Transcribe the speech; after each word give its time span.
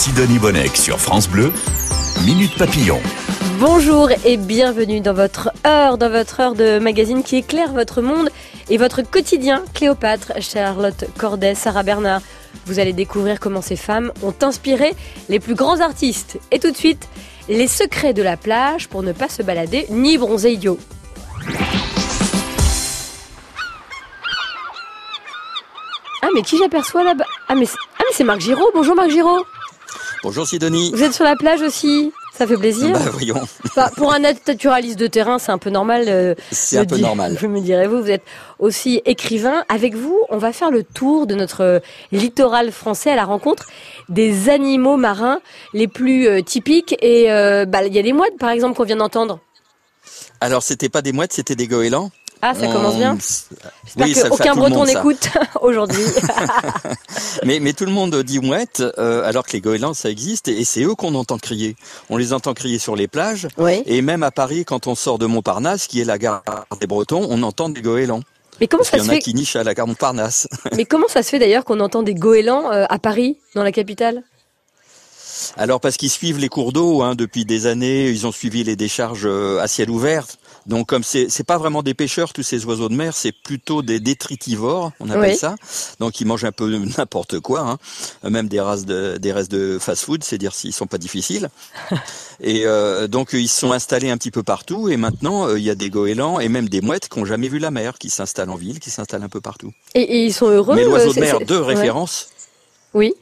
Sidonie 0.00 0.38
Bonnec 0.38 0.78
sur 0.78 0.98
France 0.98 1.28
Bleu, 1.28 1.52
Minute 2.24 2.56
Papillon. 2.56 2.98
Bonjour 3.58 4.08
et 4.24 4.38
bienvenue 4.38 5.02
dans 5.02 5.12
votre 5.12 5.50
heure, 5.66 5.98
dans 5.98 6.08
votre 6.08 6.40
heure 6.40 6.54
de 6.54 6.78
magazine 6.78 7.22
qui 7.22 7.36
éclaire 7.36 7.74
votre 7.74 8.00
monde 8.00 8.30
et 8.70 8.78
votre 8.78 9.02
quotidien. 9.02 9.62
Cléopâtre, 9.74 10.32
Charlotte 10.40 11.04
Corday, 11.18 11.54
Sarah 11.54 11.82
Bernard. 11.82 12.22
Vous 12.64 12.78
allez 12.78 12.94
découvrir 12.94 13.38
comment 13.40 13.60
ces 13.60 13.76
femmes 13.76 14.10
ont 14.22 14.32
inspiré 14.40 14.94
les 15.28 15.38
plus 15.38 15.54
grands 15.54 15.80
artistes. 15.80 16.38
Et 16.50 16.58
tout 16.58 16.70
de 16.70 16.76
suite, 16.78 17.06
les 17.50 17.68
secrets 17.68 18.14
de 18.14 18.22
la 18.22 18.38
plage 18.38 18.88
pour 18.88 19.02
ne 19.02 19.12
pas 19.12 19.28
se 19.28 19.42
balader 19.42 19.84
ni 19.90 20.16
bronzer 20.16 20.54
idiot. 20.54 20.78
Ah 26.22 26.28
mais 26.34 26.40
qui 26.40 26.56
j'aperçois 26.56 27.04
là-bas? 27.04 27.26
Ah 27.48 27.50
ah, 27.50 27.54
mais 27.54 27.66
c'est 28.12 28.24
Marc 28.24 28.40
Giraud. 28.40 28.70
Bonjour 28.72 28.96
Marc 28.96 29.10
Giraud. 29.10 29.44
Bonjour 30.22 30.46
Sidonie. 30.46 30.90
Vous 30.94 31.02
êtes 31.02 31.14
sur 31.14 31.24
la 31.24 31.36
plage 31.36 31.62
aussi 31.62 32.12
ça 32.32 32.46
fait 32.46 32.56
plaisir. 32.56 32.92
Bah 32.92 33.10
voyons. 33.12 33.40
Enfin, 33.66 33.88
pour 33.96 34.14
un 34.14 34.20
naturaliste 34.20 34.98
de 34.98 35.08
terrain, 35.08 35.38
c'est 35.38 35.52
un 35.52 35.58
peu 35.58 35.68
normal. 35.68 36.04
euh, 36.08 36.34
C'est 36.50 36.78
un 36.78 36.86
peu 36.86 36.96
dire- 36.96 37.08
normal. 37.08 37.36
Je 37.38 37.46
me 37.48 37.60
dirais, 37.60 37.86
vous, 37.86 38.00
vous 38.00 38.10
êtes 38.10 38.22
aussi 38.58 39.02
écrivain. 39.04 39.62
Avec 39.68 39.94
vous, 39.94 40.18
on 40.30 40.38
va 40.38 40.52
faire 40.54 40.70
le 40.70 40.82
tour 40.82 41.26
de 41.26 41.34
notre 41.34 41.60
euh, 41.62 41.78
littoral 42.12 42.72
français 42.72 43.10
à 43.10 43.16
la 43.16 43.24
rencontre 43.26 43.66
des 44.08 44.48
animaux 44.48 44.96
marins 44.96 45.40
les 45.74 45.86
plus 45.88 46.28
euh, 46.28 46.40
typiques. 46.40 46.96
Et 47.02 47.30
euh, 47.30 47.66
bah, 47.66 47.84
il 47.84 47.92
y 47.94 47.98
a 47.98 48.02
des 48.02 48.14
mouettes, 48.14 48.38
par 48.38 48.48
exemple, 48.50 48.74
qu'on 48.74 48.84
vient 48.84 48.96
d'entendre. 48.96 49.40
Alors 50.40 50.62
c'était 50.62 50.88
pas 50.88 51.02
des 51.02 51.12
mouettes, 51.12 51.34
c'était 51.34 51.56
des 51.56 51.66
goélands. 51.66 52.10
Ah, 52.42 52.54
ça 52.54 52.66
On- 52.68 52.72
commence 52.72 52.96
bien. 52.96 53.18
J'espère 53.18 54.06
Oui, 54.06 54.14
fait 54.14 54.28
qu'aucun 54.28 54.54
breton 54.54 54.84
n'écoute 54.84 55.28
aujourd'hui. 55.60 56.02
Mais, 57.44 57.60
mais 57.60 57.72
tout 57.72 57.84
le 57.84 57.92
monde 57.92 58.14
dit 58.22 58.38
mouette, 58.38 58.82
euh, 58.98 59.24
alors 59.24 59.44
que 59.46 59.52
les 59.52 59.60
goélands 59.60 59.94
ça 59.94 60.10
existe 60.10 60.48
et, 60.48 60.64
c'est 60.64 60.82
eux 60.82 60.94
qu'on 60.94 61.14
entend 61.14 61.38
crier. 61.38 61.76
On 62.08 62.16
les 62.16 62.32
entend 62.32 62.54
crier 62.54 62.78
sur 62.78 62.96
les 62.96 63.08
plages 63.08 63.48
oui. 63.58 63.82
et 63.86 64.02
même 64.02 64.22
à 64.22 64.30
Paris 64.30 64.64
quand 64.64 64.86
on 64.86 64.94
sort 64.94 65.18
de 65.18 65.26
Montparnasse, 65.26 65.86
qui 65.86 66.00
est 66.00 66.04
la 66.04 66.18
gare 66.18 66.42
des 66.80 66.86
Bretons, 66.86 67.26
on 67.30 67.42
entend 67.42 67.68
des 67.68 67.82
goélands. 67.82 68.20
Mais 68.60 68.66
comment 68.68 68.82
Parce 68.82 68.90
ça 68.90 68.96
qu'il 68.98 69.04
y 69.04 69.06
se 69.06 69.10
en 69.10 69.12
a 69.12 69.16
fait 69.16 69.22
qui 69.22 69.34
nichent 69.34 69.56
à 69.56 69.64
la 69.64 69.74
gare 69.74 69.86
Montparnasse. 69.86 70.48
Mais 70.76 70.84
comment 70.84 71.08
ça 71.08 71.22
se 71.22 71.30
fait 71.30 71.38
d'ailleurs 71.38 71.64
qu'on 71.64 71.80
entend 71.80 72.02
des 72.02 72.14
goélands 72.14 72.70
euh, 72.72 72.84
à 72.88 72.98
Paris, 72.98 73.38
dans 73.54 73.62
la 73.62 73.72
capitale? 73.72 74.22
Alors 75.56 75.80
parce 75.80 75.96
qu'ils 75.96 76.10
suivent 76.10 76.38
les 76.38 76.48
cours 76.48 76.72
d'eau 76.72 77.02
hein, 77.02 77.14
depuis 77.14 77.44
des 77.44 77.66
années, 77.66 78.08
ils 78.08 78.26
ont 78.26 78.32
suivi 78.32 78.62
les 78.64 78.76
décharges 78.76 79.26
euh, 79.26 79.60
à 79.60 79.68
ciel 79.68 79.90
ouvert. 79.90 80.26
Donc 80.70 80.86
comme 80.88 81.02
c'est 81.02 81.28
c'est 81.28 81.44
pas 81.44 81.58
vraiment 81.58 81.82
des 81.82 81.94
pêcheurs 81.94 82.32
tous 82.32 82.44
ces 82.44 82.64
oiseaux 82.64 82.88
de 82.88 82.94
mer, 82.94 83.14
c'est 83.14 83.32
plutôt 83.32 83.82
des 83.82 83.98
détritivores, 83.98 84.92
on 85.00 85.10
appelle 85.10 85.32
Oui. 85.32 85.36
ça. 85.36 85.56
Donc 85.98 86.20
ils 86.20 86.26
mangent 86.26 86.44
un 86.44 86.52
peu 86.52 86.68
n'importe 86.96 87.40
quoi, 87.40 87.60
hein. 87.60 88.30
même 88.30 88.48
des 88.48 88.60
races 88.60 88.86
de 88.86 89.18
des 89.18 89.32
restes 89.32 89.50
de 89.50 89.78
fast-food, 89.80 90.22
c'est 90.22 90.38
dire 90.38 90.54
s'ils 90.54 90.72
sont 90.72 90.86
pas 90.86 90.96
difficiles. 90.98 91.50
et 92.40 92.62
euh, 92.66 93.08
donc 93.08 93.30
ils 93.32 93.48
se 93.48 93.58
sont 93.60 93.72
installés 93.72 94.10
un 94.10 94.16
petit 94.16 94.30
peu 94.30 94.42
partout 94.44 94.88
et 94.88 94.96
maintenant 94.96 95.48
euh, 95.48 95.58
il 95.58 95.64
y 95.64 95.70
a 95.70 95.74
des 95.74 95.90
goélands 95.90 96.38
et 96.40 96.48
même 96.48 96.68
des 96.68 96.80
mouettes 96.80 97.08
qui 97.08 97.18
ont 97.18 97.24
jamais 97.26 97.48
vu 97.48 97.58
la 97.58 97.70
mer, 97.72 97.98
qui 97.98 98.08
s'installent 98.08 98.50
en 98.50 98.56
ville, 98.56 98.78
qui 98.78 98.90
s'installent 98.90 99.24
un 99.24 99.28
peu 99.28 99.40
partout. 99.40 99.72
et, 99.94 100.02
et 100.02 100.24
ils 100.24 100.32
sont 100.32 100.46
heureux 100.48 100.76
Mais 100.76 100.84
euh, 100.84 100.88
l'oiseau 100.88 101.12
de 101.12 101.20
mer 101.20 101.40
de 101.40 101.56
ouais. 101.58 101.66
référence, 101.74 102.28
Oui. 102.94 103.12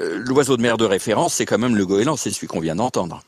euh, 0.00 0.22
l'oiseau 0.24 0.56
de 0.56 0.62
mer 0.62 0.76
de 0.76 0.84
référence, 0.84 1.34
c'est 1.34 1.44
quand 1.44 1.58
même 1.58 1.74
le 1.76 1.84
goéland, 1.86 2.16
c'est 2.16 2.30
celui 2.30 2.46
qu'on 2.46 2.60
vient 2.60 2.76
d'entendre. 2.76 3.20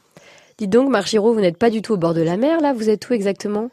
Dites 0.58 0.70
donc, 0.70 0.88
Marc 0.88 1.08
Giraud, 1.08 1.34
vous 1.34 1.40
n'êtes 1.40 1.58
pas 1.58 1.70
du 1.70 1.82
tout 1.82 1.94
au 1.94 1.96
bord 1.96 2.14
de 2.14 2.22
la 2.22 2.36
mer, 2.36 2.60
là 2.60 2.72
Vous 2.72 2.88
êtes 2.88 3.08
où 3.08 3.12
exactement? 3.12 3.70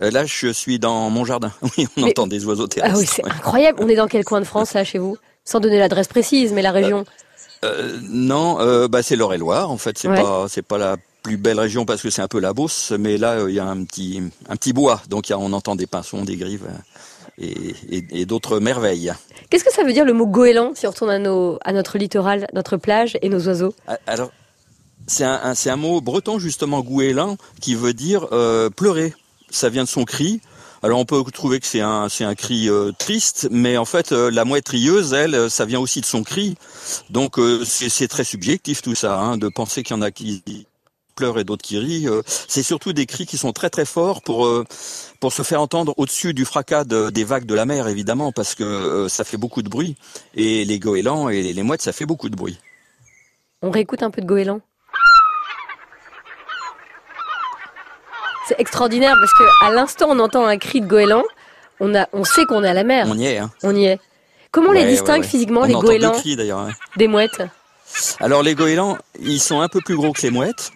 Euh, 0.00 0.10
Là, 0.10 0.24
je 0.24 0.48
suis 0.48 0.78
dans 0.78 1.10
mon 1.10 1.24
jardin. 1.24 1.52
Oui, 1.76 1.86
on 1.96 2.02
Mais- 2.02 2.10
entend 2.10 2.26
des 2.26 2.44
oiseaux 2.46 2.64
Ah 2.64 2.74
terrestres. 2.74 2.98
oui, 2.98 3.06
c'est 3.06 3.24
ouais. 3.24 3.30
incroyable. 3.30 3.78
On 3.82 3.88
est 3.88 3.94
dans 3.96 4.08
quel 4.08 4.24
coin 4.24 4.40
de 4.40 4.46
France, 4.46 4.72
là, 4.74 4.84
chez 4.84 4.98
vous? 4.98 5.16
Sans 5.44 5.60
donner 5.60 5.78
l'adresse 5.78 6.08
précise, 6.08 6.52
mais 6.52 6.62
la 6.62 6.70
région. 6.72 7.04
Euh, 7.64 7.98
non, 8.08 8.60
euh, 8.60 8.88
bah 8.88 9.02
c'est 9.02 9.14
l'Eure-et-Loire. 9.16 9.70
En 9.70 9.76
fait, 9.76 9.98
c'est 9.98 10.08
Ouais. 10.08 10.20
pas 10.20 10.46
c'est 10.48 10.62
pas 10.62 10.78
la 10.78 10.96
plus 11.22 11.36
belle 11.36 11.60
région 11.60 11.84
parce 11.84 12.00
que 12.02 12.10
c'est 12.10 12.22
un 12.22 12.28
peu 12.28 12.40
la 12.40 12.52
Beauce, 12.52 12.92
mais 12.98 13.16
là 13.18 13.44
il 13.48 13.54
y 13.54 13.60
a 13.60 13.64
un 13.66 13.84
petit 13.84 14.20
un 14.48 14.56
petit 14.56 14.72
bois, 14.72 15.00
donc 15.08 15.28
il 15.28 15.32
y 15.32 15.34
a- 15.34 15.38
on 15.38 15.52
entend 15.52 15.76
des 15.76 15.86
pinsons, 15.86 16.24
des 16.24 16.36
grives 16.36 16.66
et, 17.38 17.74
et- 17.90 18.04
et 18.20 18.26
d'autres 18.26 18.58
merveilles. 18.58 19.12
Qu'est-ce 19.50 19.62
que 19.64 19.72
ça 19.72 19.84
veut 19.84 19.92
dire 19.92 20.04
le 20.04 20.12
mot 20.12 20.26
goéland, 20.26 20.72
si 20.74 20.86
on 20.88 20.90
retourne 20.90 21.10
à, 21.10 21.18
nos, 21.20 21.58
à 21.64 21.72
notre 21.72 21.98
littoral, 21.98 22.48
notre 22.52 22.76
plage 22.76 23.16
et 23.22 23.28
nos 23.28 23.46
oiseaux? 23.46 23.74
Ah, 23.86 23.98
Alors 24.08 24.32
c'est 25.06 25.24
un, 25.24 25.40
un- 25.42 25.54
un 25.72 25.76
mot 25.76 26.00
breton 26.00 26.38
justement 26.38 26.80
gouélan 26.80 27.36
qui 27.60 27.74
veut 27.74 27.94
dire 27.94 28.28
euh, 28.32 28.70
pleurer. 28.70 29.14
Ça 29.50 29.68
vient 29.68 29.84
de 29.84 29.88
son 29.88 30.04
cri. 30.04 30.40
Alors 30.84 30.98
on 30.98 31.04
peut 31.04 31.22
trouver 31.32 31.60
que 31.60 31.66
c'est 31.66 31.80
un 31.80 32.08
un 32.20 32.34
cri 32.34 32.68
euh, 32.68 32.90
triste, 32.98 33.46
mais 33.52 33.76
en 33.76 33.84
fait 33.84 34.10
euh, 34.12 34.30
la 34.30 34.44
mouette 34.44 34.68
rieuse, 34.68 35.12
elle, 35.12 35.34
euh, 35.34 35.48
ça 35.48 35.64
vient 35.64 35.78
aussi 35.78 36.00
de 36.00 36.06
son 36.06 36.24
cri. 36.24 36.56
Donc 37.10 37.38
euh, 37.38 37.64
c'est 37.64 38.08
très 38.08 38.24
subjectif 38.24 38.82
tout 38.82 38.94
ça, 38.96 39.20
hein, 39.20 39.36
de 39.36 39.48
penser 39.48 39.82
qu'il 39.84 39.94
y 39.94 39.98
en 39.98 40.02
a 40.02 40.10
qui 40.10 40.42
pleurent 41.14 41.38
et 41.38 41.44
d'autres 41.44 41.62
qui 41.62 41.78
rient. 41.78 42.08
euh, 42.08 42.22
c'est 42.26 42.62
surtout 42.64 42.92
des 42.92 43.06
cris 43.06 43.26
qui 43.26 43.38
sont 43.38 43.52
très 43.52 43.70
très 43.70 43.84
forts 43.84 44.22
pour 44.22 44.48
pour 45.20 45.32
se 45.32 45.42
faire 45.42 45.60
entendre 45.60 45.94
au-dessus 45.98 46.34
du 46.34 46.44
fracas 46.44 46.84
de- 46.84 47.10
des 47.10 47.22
vagues 47.22 47.46
de 47.46 47.54
la 47.54 47.64
mer 47.66 47.86
évidemment, 47.86 48.32
parce 48.32 48.56
que 48.56 49.06
ça 49.08 49.22
fait 49.22 49.36
beaucoup 49.36 49.62
de 49.62 49.68
bruit. 49.68 49.94
Et 50.34 50.64
les 50.64 50.78
goélands 50.80 51.28
et 51.28 51.52
les 51.52 51.62
mouettes, 51.62 51.82
ça 51.82 51.92
fait 51.92 52.06
beaucoup 52.06 52.28
de 52.30 52.34
bruit. 52.34 52.58
On 53.60 53.70
réécoute 53.70 54.02
un 54.02 54.10
peu 54.10 54.20
de 54.20 54.26
goéland? 54.26 54.60
C'est 58.48 58.58
extraordinaire 58.60 59.14
parce 59.20 59.32
que 59.34 59.66
à 59.66 59.70
l'instant 59.70 60.06
on 60.10 60.18
entend 60.18 60.44
un 60.46 60.58
cri 60.58 60.80
de 60.80 60.86
goéland, 60.86 61.22
on, 61.80 61.94
a, 61.94 62.08
on 62.12 62.24
sait 62.24 62.44
qu'on 62.46 62.62
est 62.64 62.68
à 62.68 62.74
la 62.74 62.84
mer. 62.84 63.06
On 63.08 63.16
y 63.18 63.26
est. 63.26 63.38
Hein. 63.38 63.50
On 63.62 63.74
y 63.74 63.84
est. 63.86 64.00
Comment 64.50 64.70
on 64.70 64.72
les 64.72 64.84
distingue 64.84 65.16
ouais, 65.20 65.20
ouais. 65.22 65.26
physiquement, 65.26 65.60
On 65.62 65.64
les 65.64 65.74
goélands 65.74 66.12
deux 66.12 66.18
cris 66.18 66.36
d'ailleurs. 66.36 66.68
des 66.96 67.08
mouettes 67.08 67.42
Alors 68.20 68.42
les 68.42 68.54
goélands, 68.54 68.98
ils 69.20 69.40
sont 69.40 69.60
un 69.60 69.68
peu 69.68 69.80
plus 69.80 69.96
gros 69.96 70.12
que 70.12 70.20
les 70.22 70.30
mouettes. 70.30 70.72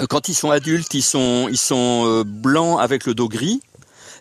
Euh, 0.00 0.06
Quand 0.08 0.28
ils 0.28 0.34
sont 0.34 0.50
adultes, 0.50 0.94
ils 0.94 1.02
sont 1.02 1.48
ils 1.50 1.58
sont 1.58 2.04
euh, 2.06 2.24
blancs 2.24 2.78
avec 2.80 3.04
le 3.06 3.14
dos 3.14 3.28
gris. 3.28 3.60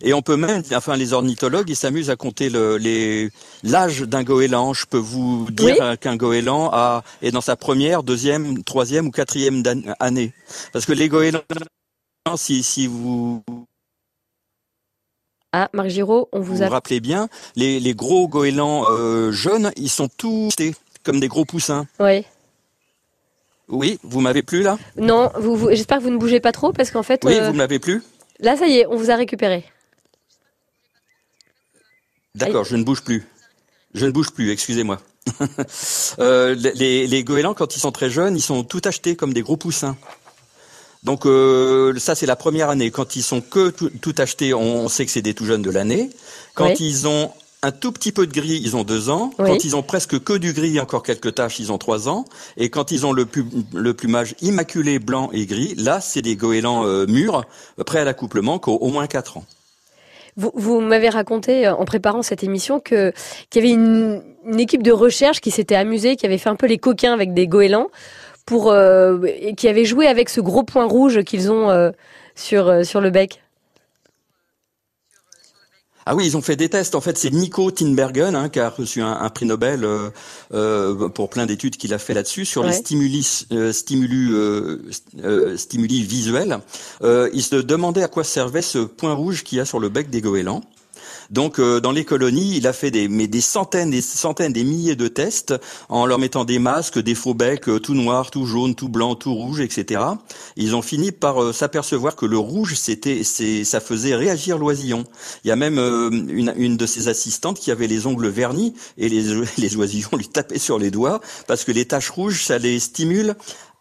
Et 0.03 0.15
on 0.15 0.23
peut 0.23 0.35
même, 0.35 0.63
enfin 0.73 0.95
les 0.97 1.13
ornithologues, 1.13 1.69
ils 1.69 1.75
s'amusent 1.75 2.09
à 2.09 2.15
compter 2.15 2.49
le, 2.49 2.77
les 2.77 3.29
l'âge 3.61 4.01
d'un 4.01 4.23
goéland. 4.23 4.73
Je 4.73 4.87
peux 4.87 4.97
vous 4.97 5.45
dire 5.51 5.65
Oui. 5.65 5.77
euh, 5.79 5.95
qu'un 5.95 6.15
goéland 6.15 6.71
a, 6.73 7.03
est 7.21 7.29
dans 7.29 7.41
sa 7.41 7.55
première, 7.55 8.01
deuxième, 8.01 8.63
troisième 8.63 9.05
ou 9.07 9.11
quatrième 9.11 9.61
année. 9.99 10.33
Parce 10.73 10.85
que 10.87 10.93
les 10.93 11.07
goélands, 11.07 11.41
si, 12.35 12.63
si 12.63 12.87
vous 12.87 13.43
Ah, 15.51 15.69
Marc 15.73 15.89
Giraud, 15.89 16.29
on 16.31 16.39
vous 16.39 16.55
vous 16.57 16.63
a... 16.63 16.69
rappelez 16.69 16.99
bien, 16.99 17.27
les, 17.55 17.79
les 17.79 17.93
gros 17.93 18.27
goélands 18.27 18.85
euh, 18.89 19.31
jeunes, 19.31 19.71
ils 19.75 19.89
sont 19.89 20.07
tous 20.07 20.53
comme 21.03 21.19
des 21.19 21.27
gros 21.27 21.45
poussins. 21.45 21.87
Ouais. 21.99 22.25
Oui, 23.67 23.99
vous 24.03 24.21
m'avez 24.21 24.43
plus 24.43 24.61
là? 24.63 24.77
Non, 24.97 25.31
vous, 25.39 25.55
vous- 25.55 25.69
j'espère 25.69 25.97
que 25.99 26.03
vous 26.03 26.09
ne 26.09 26.17
bougez 26.17 26.39
pas 26.39 26.51
trop 26.51 26.73
parce 26.73 26.91
qu'en 26.91 27.03
fait, 27.03 27.21
Oui, 27.23 27.35
euh, 27.39 27.47
vous 27.49 27.53
m'avez 27.55 27.79
plus 27.79 28.03
là 28.39 28.57
ça 28.57 28.65
y 28.67 28.77
est, 28.79 28.85
on 28.87 28.95
vous 28.95 29.11
a 29.11 29.15
récupéré. 29.15 29.63
D'accord, 32.35 32.63
je 32.65 32.75
ne 32.75 32.83
bouge 32.83 33.01
plus. 33.03 33.27
Je 33.93 34.05
ne 34.05 34.11
bouge 34.11 34.31
plus, 34.31 34.51
excusez-moi. 34.51 34.99
Euh, 36.19 36.55
les, 36.55 37.07
les 37.07 37.23
goélands, 37.23 37.53
quand 37.53 37.75
ils 37.75 37.79
sont 37.79 37.91
très 37.91 38.09
jeunes, 38.09 38.35
ils 38.35 38.41
sont 38.41 38.63
tout 38.63 38.81
achetés 38.85 39.15
comme 39.15 39.33
des 39.33 39.41
gros 39.41 39.55
poussins. 39.57 39.95
Donc 41.03 41.25
euh, 41.25 41.97
ça, 41.97 42.13
c'est 42.15 42.25
la 42.27 42.35
première 42.35 42.69
année. 42.69 42.91
Quand 42.91 43.15
ils 43.15 43.23
sont 43.23 43.41
que 43.41 43.69
tout, 43.69 43.89
tout 44.01 44.15
achetés, 44.17 44.53
on, 44.53 44.85
on 44.85 44.87
sait 44.89 45.05
que 45.05 45.11
c'est 45.11 45.21
des 45.23 45.33
tout 45.33 45.45
jeunes 45.45 45.61
de 45.63 45.71
l'année. 45.71 46.09
Quand 46.53 46.67
Oui. 46.67 46.75
ils 46.79 47.07
ont 47.07 47.31
un 47.63 47.71
tout 47.71 47.91
petit 47.91 48.11
peu 48.11 48.25
de 48.27 48.31
gris, 48.33 48.59
ils 48.63 48.75
ont 48.75 48.83
deux 48.83 49.09
ans. 49.09 49.31
Oui. 49.39 49.45
Quand 49.47 49.63
ils 49.65 49.75
ont 49.75 49.83
presque 49.83 50.19
que 50.23 50.33
du 50.33 50.53
gris, 50.53 50.79
encore 50.79 51.03
quelques 51.03 51.35
taches, 51.35 51.59
ils 51.59 51.71
ont 51.71 51.77
trois 51.77 52.07
ans. 52.09 52.25
Et 52.57 52.69
quand 52.69 52.91
ils 52.91 53.05
ont 53.05 53.13
le, 53.13 53.25
pu- 53.25 53.45
le 53.73 53.93
plumage 53.93 54.35
immaculé, 54.41 54.99
blanc 54.99 55.29
et 55.33 55.45
gris, 55.45 55.73
là, 55.77 56.01
c'est 56.01 56.21
des 56.21 56.35
goélands 56.35 56.85
euh, 56.85 57.05
mûrs, 57.07 57.45
prêts 57.85 57.99
à 57.99 58.03
l'accouplement, 58.03 58.57
qui 58.59 58.69
ont 58.69 58.81
au 58.81 58.89
moins 58.89 59.07
quatre 59.07 59.37
ans. 59.37 59.45
Vous, 60.37 60.51
vous 60.55 60.79
m'avez 60.81 61.09
raconté 61.09 61.67
euh, 61.67 61.75
en 61.75 61.83
préparant 61.85 62.21
cette 62.23 62.43
émission 62.43 62.79
que 62.79 63.11
qu'il 63.49 63.63
y 63.63 63.65
avait 63.65 63.73
une, 63.73 64.23
une 64.45 64.59
équipe 64.59 64.81
de 64.81 64.91
recherche 64.91 65.41
qui 65.41 65.51
s'était 65.51 65.75
amusée, 65.75 66.15
qui 66.15 66.25
avait 66.25 66.37
fait 66.37 66.49
un 66.49 66.55
peu 66.55 66.67
les 66.67 66.77
coquins 66.77 67.13
avec 67.13 67.33
des 67.33 67.47
goélands 67.47 67.87
pour 68.51 68.69
euh, 68.69 69.17
qui 69.55 69.69
avait 69.69 69.85
joué 69.85 70.07
avec 70.07 70.27
ce 70.27 70.41
gros 70.41 70.63
point 70.63 70.83
rouge 70.83 71.23
qu'ils 71.23 71.49
ont 71.49 71.69
euh, 71.69 71.91
sur 72.35 72.67
euh, 72.67 72.83
sur 72.83 72.99
le 72.99 73.09
bec. 73.09 73.41
Ah 76.05 76.15
oui, 76.15 76.25
ils 76.25 76.35
ont 76.35 76.41
fait 76.41 76.57
des 76.57 76.67
tests. 76.67 76.95
En 76.95 76.99
fait, 76.99 77.17
c'est 77.17 77.29
Nico 77.29 77.71
Tinbergen 77.71 78.35
hein, 78.35 78.49
qui 78.49 78.59
a 78.59 78.69
reçu 78.69 79.01
un, 79.01 79.13
un 79.13 79.29
prix 79.29 79.45
Nobel 79.45 79.85
euh, 79.85 80.09
euh, 80.53 81.07
pour 81.07 81.29
plein 81.29 81.45
d'études 81.45 81.77
qu'il 81.77 81.93
a 81.93 81.97
fait 81.97 82.13
là-dessus 82.13 82.43
sur 82.43 82.65
les 82.65 82.73
stimuli, 82.73 83.25
euh, 83.53 83.71
stimuli, 83.71 84.33
st- 84.91 85.55
stimuli 85.55 86.03
visuels. 86.03 86.59
Il 87.01 87.43
se 87.43 87.55
demandait 87.55 88.03
à 88.03 88.09
quoi 88.09 88.25
servait 88.25 88.61
ce 88.61 88.79
point 88.79 89.13
rouge 89.13 89.45
qu'il 89.45 89.59
y 89.59 89.61
a 89.61 89.65
sur 89.65 89.79
le 89.79 89.87
bec 89.87 90.09
des 90.09 90.19
goélands. 90.19 90.61
Donc 91.31 91.59
dans 91.61 91.91
les 91.91 92.03
colonies, 92.03 92.57
il 92.57 92.67
a 92.67 92.73
fait 92.73 92.91
des 92.91 93.41
centaines, 93.41 93.89
des 93.89 94.01
centaines, 94.01 94.51
des 94.51 94.65
milliers 94.65 94.97
de 94.97 95.07
tests 95.07 95.53
en 95.89 96.05
leur 96.05 96.19
mettant 96.19 96.43
des 96.43 96.59
masques, 96.59 96.99
des 96.99 97.15
faux 97.15 97.33
becs, 97.33 97.69
tout 97.81 97.93
noir, 97.93 98.31
tout 98.31 98.45
jaune, 98.45 98.75
tout 98.75 98.89
blanc, 98.89 99.15
tout 99.15 99.33
rouge, 99.33 99.61
etc. 99.61 100.01
Ils 100.57 100.75
ont 100.75 100.81
fini 100.81 101.11
par 101.11 101.53
s'apercevoir 101.53 102.15
que 102.15 102.25
le 102.25 102.37
rouge, 102.37 102.75
c'était, 102.75 103.23
ça 103.23 103.79
faisait 103.79 104.15
réagir 104.15 104.57
l'oisillon. 104.57 105.05
Il 105.45 105.47
y 105.47 105.51
a 105.51 105.55
même 105.55 105.77
une, 105.77 106.77
de 106.77 106.85
ses 106.85 107.07
assistantes 107.07 107.59
qui 107.59 107.71
avait 107.71 107.87
les 107.87 108.07
ongles 108.07 108.27
vernis 108.27 108.73
et 108.97 109.09
les, 109.57 109.75
oisillons 109.75 110.17
lui 110.17 110.27
tapaient 110.27 110.59
sur 110.59 110.79
les 110.79 110.91
doigts 110.91 111.21
parce 111.47 111.63
que 111.63 111.71
les 111.71 111.85
taches 111.85 112.09
rouges, 112.09 112.43
ça 112.43 112.57
les 112.57 112.79
stimule 112.79 113.35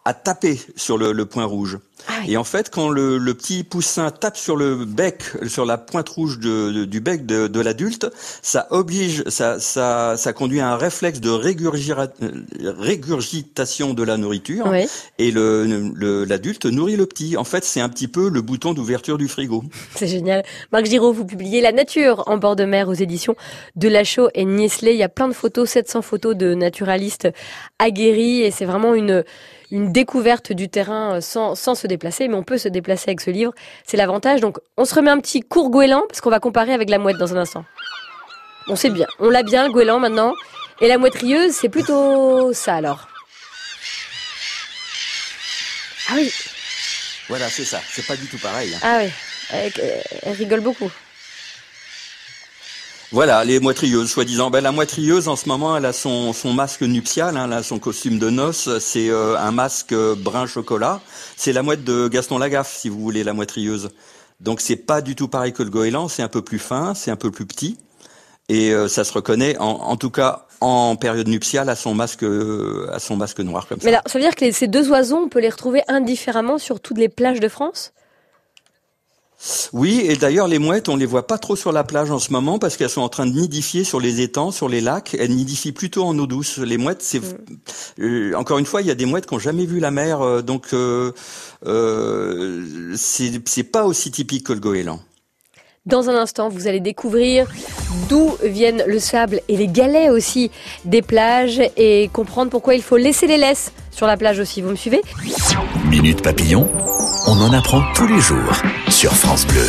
à 0.04 0.14
taper 0.14 0.60
sur 0.76 0.98
le 0.98 1.26
point 1.26 1.44
rouge. 1.44 1.78
Ah 2.08 2.22
et 2.26 2.36
en 2.36 2.44
fait, 2.44 2.70
quand 2.70 2.88
le, 2.88 3.18
le, 3.18 3.34
petit 3.34 3.64
poussin 3.64 4.10
tape 4.10 4.36
sur 4.36 4.56
le 4.56 4.84
bec, 4.84 5.22
sur 5.46 5.64
la 5.64 5.78
pointe 5.78 6.08
rouge 6.08 6.38
de, 6.38 6.84
du 6.84 7.00
bec 7.00 7.26
de, 7.26 7.46
de 7.46 7.60
l'adulte, 7.60 8.10
ça 8.42 8.66
oblige, 8.70 9.24
ça, 9.28 9.60
ça, 9.60 10.16
ça 10.16 10.32
conduit 10.32 10.60
à 10.60 10.70
un 10.70 10.76
réflexe 10.76 11.20
de 11.20 11.30
régurgitation 11.30 13.94
de 13.94 14.02
la 14.02 14.16
nourriture. 14.16 14.72
Et 15.18 15.30
le, 15.30 16.24
l'adulte 16.24 16.66
nourrit 16.66 16.96
le 16.96 17.06
petit. 17.06 17.36
En 17.36 17.44
fait, 17.44 17.64
c'est 17.64 17.80
un 17.80 17.88
petit 17.88 18.08
peu 18.08 18.28
le 18.28 18.42
bouton 18.42 18.74
d'ouverture 18.74 19.18
du 19.18 19.28
frigo. 19.28 19.64
C'est 19.94 20.06
génial. 20.06 20.44
Marc 20.72 20.86
Giraud, 20.86 21.12
vous 21.12 21.24
publiez 21.24 21.60
La 21.60 21.72
nature 21.72 22.24
en 22.26 22.36
bord 22.36 22.56
de 22.56 22.64
mer 22.64 22.88
aux 22.88 22.94
éditions 22.94 23.36
de 23.76 23.88
Lachaud 23.88 24.28
et 24.34 24.44
Niesley. 24.44 24.94
Il 24.94 24.98
y 24.98 25.02
a 25.02 25.08
plein 25.08 25.28
de 25.28 25.32
photos, 25.32 25.70
700 25.70 26.02
photos 26.02 26.36
de 26.36 26.54
naturalistes 26.54 27.28
aguerris 27.78 28.42
et 28.42 28.50
c'est 28.50 28.64
vraiment 28.64 28.94
une 28.94 29.24
une 29.70 29.92
découverte 29.92 30.52
du 30.52 30.68
terrain 30.68 31.16
euh, 31.16 31.20
sans, 31.20 31.54
sans 31.54 31.74
se 31.74 31.86
déplacer, 31.90 32.28
mais 32.28 32.34
on 32.34 32.42
peut 32.42 32.58
se 32.58 32.68
déplacer 32.68 33.10
avec 33.10 33.20
ce 33.20 33.30
livre. 33.30 33.52
C'est 33.86 33.96
l'avantage. 33.96 34.40
Donc, 34.40 34.58
on 34.76 34.84
se 34.84 34.94
remet 34.94 35.10
un 35.10 35.20
petit 35.20 35.40
cours 35.40 35.70
goéland 35.70 36.02
parce 36.08 36.20
qu'on 36.20 36.30
va 36.30 36.40
comparer 36.40 36.72
avec 36.72 36.88
la 36.90 36.98
mouette 36.98 37.18
dans 37.18 37.34
un 37.34 37.38
instant. 37.38 37.64
On 38.68 38.76
sait 38.76 38.90
bien. 38.90 39.06
On 39.18 39.30
l'a 39.30 39.42
bien, 39.42 39.66
le 39.66 39.72
goéland 39.72 40.00
maintenant. 40.00 40.34
Et 40.80 40.88
la 40.88 40.96
mouette 40.96 41.16
rieuse, 41.16 41.52
c'est 41.52 41.68
plutôt 41.68 42.52
ça 42.52 42.76
alors. 42.76 43.08
Ah 46.08 46.14
oui. 46.16 46.32
Voilà, 47.28 47.48
c'est 47.48 47.64
ça. 47.64 47.80
C'est 47.88 48.06
pas 48.06 48.16
du 48.16 48.26
tout 48.26 48.38
pareil. 48.38 48.74
Hein. 48.74 48.78
Ah 48.82 48.98
oui. 49.02 49.10
elle 50.22 50.32
rigole 50.32 50.60
beaucoup. 50.60 50.90
Voilà, 53.12 53.44
les 53.44 53.58
moitrieuses, 53.58 54.08
soi-disant. 54.08 54.50
Ben, 54.50 54.60
la 54.60 54.70
moitrieuse, 54.70 55.26
en 55.26 55.34
ce 55.34 55.48
moment, 55.48 55.76
elle 55.76 55.84
a 55.84 55.92
son, 55.92 56.32
son 56.32 56.52
masque 56.52 56.82
nuptial, 56.82 57.36
hein, 57.36 57.48
là, 57.48 57.64
son 57.64 57.80
costume 57.80 58.20
de 58.20 58.30
noces. 58.30 58.78
C'est 58.78 59.10
euh, 59.10 59.36
un 59.36 59.50
masque 59.50 59.92
brun 60.18 60.46
chocolat. 60.46 61.00
C'est 61.36 61.52
la 61.52 61.64
mouette 61.64 61.82
de 61.82 62.06
Gaston 62.06 62.38
Lagaffe, 62.38 62.72
si 62.72 62.88
vous 62.88 63.00
voulez, 63.00 63.24
la 63.24 63.32
moitrieuse. 63.32 63.90
Donc, 64.38 64.60
c'est 64.60 64.76
pas 64.76 65.00
du 65.00 65.16
tout 65.16 65.26
pareil 65.26 65.52
que 65.52 65.64
le 65.64 65.70
goéland. 65.70 66.06
C'est 66.06 66.22
un 66.22 66.28
peu 66.28 66.40
plus 66.40 66.60
fin, 66.60 66.94
c'est 66.94 67.10
un 67.10 67.16
peu 67.16 67.32
plus 67.32 67.46
petit. 67.46 67.78
Et 68.48 68.72
euh, 68.72 68.86
ça 68.86 69.02
se 69.02 69.12
reconnaît, 69.12 69.58
en, 69.58 69.66
en, 69.66 69.96
tout 69.96 70.10
cas, 70.10 70.46
en 70.60 70.94
période 70.94 71.26
nuptiale, 71.26 71.68
à 71.68 71.74
son 71.74 71.94
masque, 71.94 72.24
à 72.92 73.00
son 73.00 73.16
masque 73.16 73.40
noir 73.40 73.66
comme 73.66 73.80
ça. 73.80 73.86
Mais 73.86 73.92
alors, 73.92 74.04
ça 74.06 74.20
veut 74.20 74.24
dire 74.24 74.36
que 74.36 74.52
ces 74.52 74.68
deux 74.68 74.88
oiseaux, 74.88 75.16
on 75.16 75.28
peut 75.28 75.40
les 75.40 75.50
retrouver 75.50 75.82
indifféremment 75.88 76.58
sur 76.58 76.78
toutes 76.78 76.98
les 76.98 77.08
plages 77.08 77.40
de 77.40 77.48
France? 77.48 77.92
Oui, 79.72 80.02
et 80.04 80.16
d'ailleurs 80.16 80.48
les 80.48 80.58
mouettes, 80.58 80.88
on 80.88 80.96
les 80.96 81.06
voit 81.06 81.26
pas 81.26 81.38
trop 81.38 81.56
sur 81.56 81.72
la 81.72 81.82
plage 81.82 82.10
en 82.10 82.18
ce 82.18 82.32
moment 82.32 82.58
parce 82.58 82.76
qu'elles 82.76 82.90
sont 82.90 83.00
en 83.00 83.08
train 83.08 83.26
de 83.26 83.32
nidifier 83.32 83.84
sur 83.84 83.98
les 83.98 84.20
étangs, 84.20 84.50
sur 84.50 84.68
les 84.68 84.80
lacs. 84.80 85.16
Elles 85.18 85.30
nidifient 85.30 85.72
plutôt 85.72 86.04
en 86.04 86.18
eau 86.18 86.26
douce. 86.26 86.58
Les 86.58 86.76
mouettes, 86.76 87.02
c'est 87.02 87.20
mm. 87.20 88.00
euh, 88.00 88.34
encore 88.34 88.58
une 88.58 88.66
fois, 88.66 88.82
il 88.82 88.88
y 88.88 88.90
a 88.90 88.94
des 88.94 89.06
mouettes 89.06 89.26
qui 89.26 89.34
n'ont 89.34 89.40
jamais 89.40 89.64
vu 89.64 89.80
la 89.80 89.90
mer, 89.90 90.20
euh, 90.20 90.42
donc 90.42 90.68
euh, 90.72 91.12
euh, 91.66 92.94
c'est 92.96 93.64
pas 93.64 93.84
aussi 93.84 94.10
typique 94.10 94.46
que 94.46 94.52
le 94.52 94.60
goéland. 94.60 95.00
Dans 95.86 96.10
un 96.10 96.14
instant, 96.14 96.50
vous 96.50 96.68
allez 96.68 96.80
découvrir 96.80 97.48
d'où 98.10 98.36
viennent 98.42 98.84
le 98.86 98.98
sable 98.98 99.40
et 99.48 99.56
les 99.56 99.66
galets 99.66 100.10
aussi 100.10 100.50
des 100.84 101.00
plages 101.00 101.62
et 101.78 102.10
comprendre 102.12 102.50
pourquoi 102.50 102.74
il 102.74 102.82
faut 102.82 102.98
laisser 102.98 103.26
les 103.26 103.38
laisses 103.38 103.72
sur 103.90 104.06
la 104.06 104.18
plage 104.18 104.38
aussi. 104.38 104.60
Vous 104.60 104.68
me 104.68 104.76
suivez? 104.76 105.00
Minute 105.88 106.20
Papillon, 106.22 106.68
on 107.26 107.40
en 107.40 107.54
apprend 107.54 107.82
tous 107.94 108.06
les 108.06 108.20
jours 108.20 108.52
sur 109.00 109.14
France 109.14 109.46
Bleu. 109.46 109.66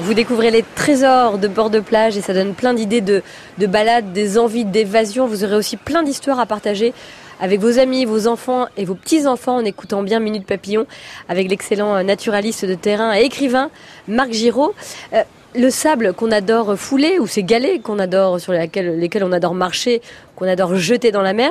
Vous 0.00 0.12
découvrez 0.12 0.50
les 0.50 0.62
trésors 0.74 1.38
de 1.38 1.48
bord 1.48 1.70
de 1.70 1.80
plage 1.80 2.18
et 2.18 2.20
ça 2.20 2.34
donne 2.34 2.52
plein 2.52 2.74
d'idées 2.74 3.00
de, 3.00 3.22
de 3.56 3.66
balades, 3.66 4.12
des 4.12 4.36
envies 4.36 4.66
d'évasion. 4.66 5.26
Vous 5.26 5.44
aurez 5.44 5.56
aussi 5.56 5.78
plein 5.78 6.02
d'histoires 6.02 6.38
à 6.38 6.44
partager 6.44 6.92
avec 7.40 7.58
vos 7.58 7.78
amis, 7.78 8.04
vos 8.04 8.26
enfants 8.26 8.66
et 8.76 8.84
vos 8.84 8.94
petits-enfants 8.94 9.56
en 9.56 9.64
écoutant 9.64 10.02
bien 10.02 10.20
Minute 10.20 10.44
Papillon 10.44 10.84
avec 11.30 11.48
l'excellent 11.48 12.04
naturaliste 12.04 12.66
de 12.66 12.74
terrain 12.74 13.16
et 13.16 13.22
écrivain 13.22 13.70
Marc 14.08 14.32
Giraud. 14.32 14.74
Euh, 15.14 15.22
le 15.54 15.70
sable 15.70 16.12
qu'on 16.12 16.30
adore 16.30 16.76
fouler 16.76 17.18
ou 17.18 17.26
ces 17.26 17.44
galets 17.44 17.80
qu'on 17.80 17.98
adore 17.98 18.38
sur 18.38 18.52
lesquels 18.52 19.24
on 19.24 19.32
adore 19.32 19.54
marcher, 19.54 20.02
qu'on 20.36 20.46
adore 20.46 20.74
jeter 20.74 21.12
dans 21.12 21.22
la 21.22 21.32
mer, 21.32 21.50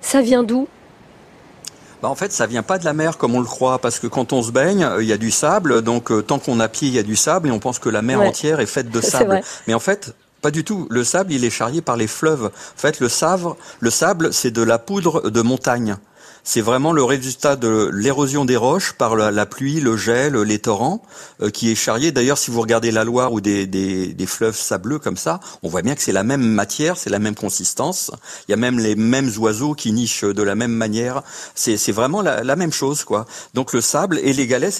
ça 0.00 0.22
vient 0.22 0.42
d'où? 0.42 0.66
Bah 2.02 2.08
en 2.08 2.14
fait, 2.14 2.32
ça 2.32 2.46
vient 2.46 2.62
pas 2.62 2.78
de 2.78 2.84
la 2.84 2.92
mer 2.92 3.18
comme 3.18 3.34
on 3.34 3.40
le 3.40 3.46
croit, 3.46 3.78
parce 3.78 3.98
que 3.98 4.06
quand 4.06 4.32
on 4.32 4.42
se 4.42 4.52
baigne, 4.52 4.84
euh, 4.84 5.02
il 5.02 5.08
y 5.08 5.12
a 5.12 5.16
du 5.16 5.30
sable, 5.30 5.82
donc 5.82 6.10
euh, 6.10 6.22
tant 6.22 6.38
qu'on 6.38 6.60
a 6.60 6.68
pied, 6.68 6.88
il 6.88 6.94
y 6.94 6.98
a 6.98 7.02
du 7.02 7.16
sable, 7.16 7.48
et 7.48 7.50
on 7.50 7.58
pense 7.58 7.78
que 7.78 7.88
la 7.88 8.02
mer 8.02 8.20
entière 8.20 8.60
est 8.60 8.66
faite 8.66 8.90
de 8.90 9.00
sable. 9.02 9.40
Mais 9.66 9.74
en 9.74 9.80
fait, 9.80 10.14
pas 10.40 10.50
du 10.50 10.64
tout. 10.64 10.86
Le 10.90 11.02
sable, 11.02 11.32
il 11.32 11.44
est 11.44 11.50
charrié 11.50 11.80
par 11.82 11.96
les 11.96 12.06
fleuves. 12.06 12.46
En 12.46 12.80
fait, 12.80 13.00
le 13.00 13.08
sable, 13.08 13.54
le 13.80 13.90
sable, 13.90 14.32
c'est 14.32 14.52
de 14.52 14.62
la 14.62 14.78
poudre 14.78 15.30
de 15.30 15.42
montagne. 15.42 15.96
C'est 16.50 16.62
vraiment 16.62 16.92
le 16.94 17.04
résultat 17.04 17.56
de 17.56 17.90
l'érosion 17.92 18.46
des 18.46 18.56
roches 18.56 18.94
par 18.94 19.16
la, 19.16 19.44
pluie, 19.44 19.80
le 19.80 19.98
gel, 19.98 20.34
les 20.34 20.58
torrents, 20.58 21.02
euh, 21.42 21.50
qui 21.50 21.70
est 21.70 21.74
charrié. 21.74 22.10
D'ailleurs, 22.10 22.38
si 22.38 22.50
vous 22.50 22.62
regardez 22.62 22.90
la 22.90 23.04
Loire 23.04 23.34
ou 23.34 23.42
des, 23.42 24.16
fleuves 24.26 24.56
sableux 24.56 24.98
comme 24.98 25.18
ça, 25.18 25.40
on 25.62 25.68
voit 25.68 25.82
bien 25.82 25.94
que 25.94 26.00
c'est 26.00 26.10
la 26.10 26.22
même 26.22 26.40
matière, 26.40 26.96
c'est 26.96 27.10
la 27.10 27.18
même 27.18 27.34
consistance. 27.34 28.10
Il 28.48 28.52
y 28.52 28.54
a 28.54 28.56
même 28.56 28.78
les 28.78 28.96
mêmes 28.96 29.30
oiseaux 29.36 29.74
qui 29.74 29.92
nichent 29.92 30.24
de 30.24 30.42
la 30.42 30.54
même 30.54 30.72
manière. 30.72 31.22
C'est 31.54 31.92
vraiment 31.92 32.22
la, 32.22 32.56
même 32.56 32.72
chose, 32.72 33.04
quoi. 33.04 33.26
Donc 33.52 33.74
le 33.74 33.82
sable 33.82 34.18
et 34.22 34.32
les 34.32 34.46
galets, 34.46 34.72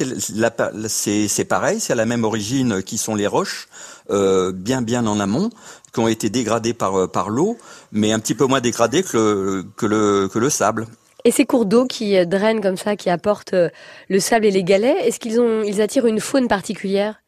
c'est 0.89 1.45
pareil, 1.45 1.81
c'est 1.81 1.93
à 1.93 1.97
la 1.97 2.07
même 2.07 2.25
origine 2.25 2.83
qui 2.83 2.97
sont 2.97 3.15
les 3.15 3.27
roches, 3.27 3.69
euh, 4.09 4.53
bien 4.53 4.81
bien 4.81 5.07
en 5.07 5.21
amont 5.21 5.51
qui 5.93 6.01
ont 6.01 6.09
été 6.09 6.31
dégradées 6.31 6.75
par, 6.75 7.11
par 7.11 7.29
l'eau, 7.29 7.59
mais 7.93 8.13
un 8.13 8.21
petit 8.21 8.35
peu 8.35 8.47
moins 8.47 8.61
dégradées 8.61 9.03
que 9.03 9.65
le 9.83 10.51
sable. 10.51 10.87
Et 11.29 11.31
ces 11.31 11.45
cours 11.45 11.67
d'eau 11.67 11.85
qui 11.85 12.17
euh, 12.17 12.25
drainent 12.25 12.63
comme 12.63 12.79
ça, 12.79 12.97
qui 12.97 13.11
apportent 13.11 13.53
euh, 13.53 13.69
le 14.09 14.19
sable 14.19 14.47
et 14.47 14.51
les 14.51 14.65
galets, 14.65 14.97
est-ce 15.03 15.21
qu'ils 15.21 15.39
ont, 15.43 15.63
ils 15.63 15.83
attirent 15.83 16.07
une 16.07 16.21
faune 16.21 16.49
particulière? 16.49 17.21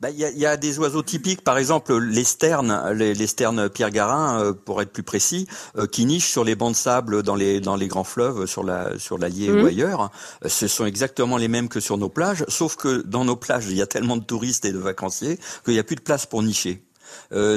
Bah, 0.00 0.10
il 0.10 0.16
y, 0.20 0.24
a, 0.24 0.30
y, 0.30 0.46
a, 0.46 0.56
des 0.56 0.78
oiseaux 0.78 1.02
typiques, 1.02 1.42
par 1.42 1.58
exemple 1.58 1.98
les 1.98 2.22
sternes, 2.22 2.92
les, 2.94 3.14
les 3.14 3.26
sternes 3.26 3.68
Pierre 3.68 3.90
Garin, 3.90 4.40
euh, 4.40 4.52
pour 4.52 4.80
être 4.80 4.92
plus 4.92 5.02
précis, 5.02 5.48
qui 5.90 6.06
nichent 6.06 6.30
sur 6.30 6.44
les 6.44 6.54
bancs 6.54 6.70
de 6.70 6.76
sable 6.76 7.24
dans 7.24 7.34
les 7.34 7.60
dans 7.60 7.74
les 7.74 7.88
grands 7.88 8.04
fleuves, 8.04 8.46
sur 8.46 8.62
la 8.62 8.96
sur 9.00 9.18
l'Allier 9.18 9.50
ou 9.50 9.64
mmh. 9.64 9.66
ailleurs. 9.66 10.10
ce 10.46 10.68
sont 10.68 10.86
exactement 10.86 11.36
les 11.36 11.48
mêmes 11.48 11.68
que 11.68 11.80
sur 11.80 11.98
nos 11.98 12.10
plages, 12.10 12.44
sauf 12.46 12.76
que 12.76 13.02
dans 13.02 13.24
nos 13.24 13.36
plages, 13.36 13.66
il 13.68 13.76
y 13.76 13.82
a 13.82 13.88
tellement 13.88 14.18
de 14.18 14.24
touristes 14.24 14.64
et 14.66 14.72
de 14.72 14.78
vacanciers 14.78 15.36
qu'il 15.64 15.74
n'y 15.74 15.80
a 15.80 15.84
plus 15.84 15.96
de 15.96 16.02
place 16.02 16.26
pour 16.26 16.44
nicher. 16.44 16.84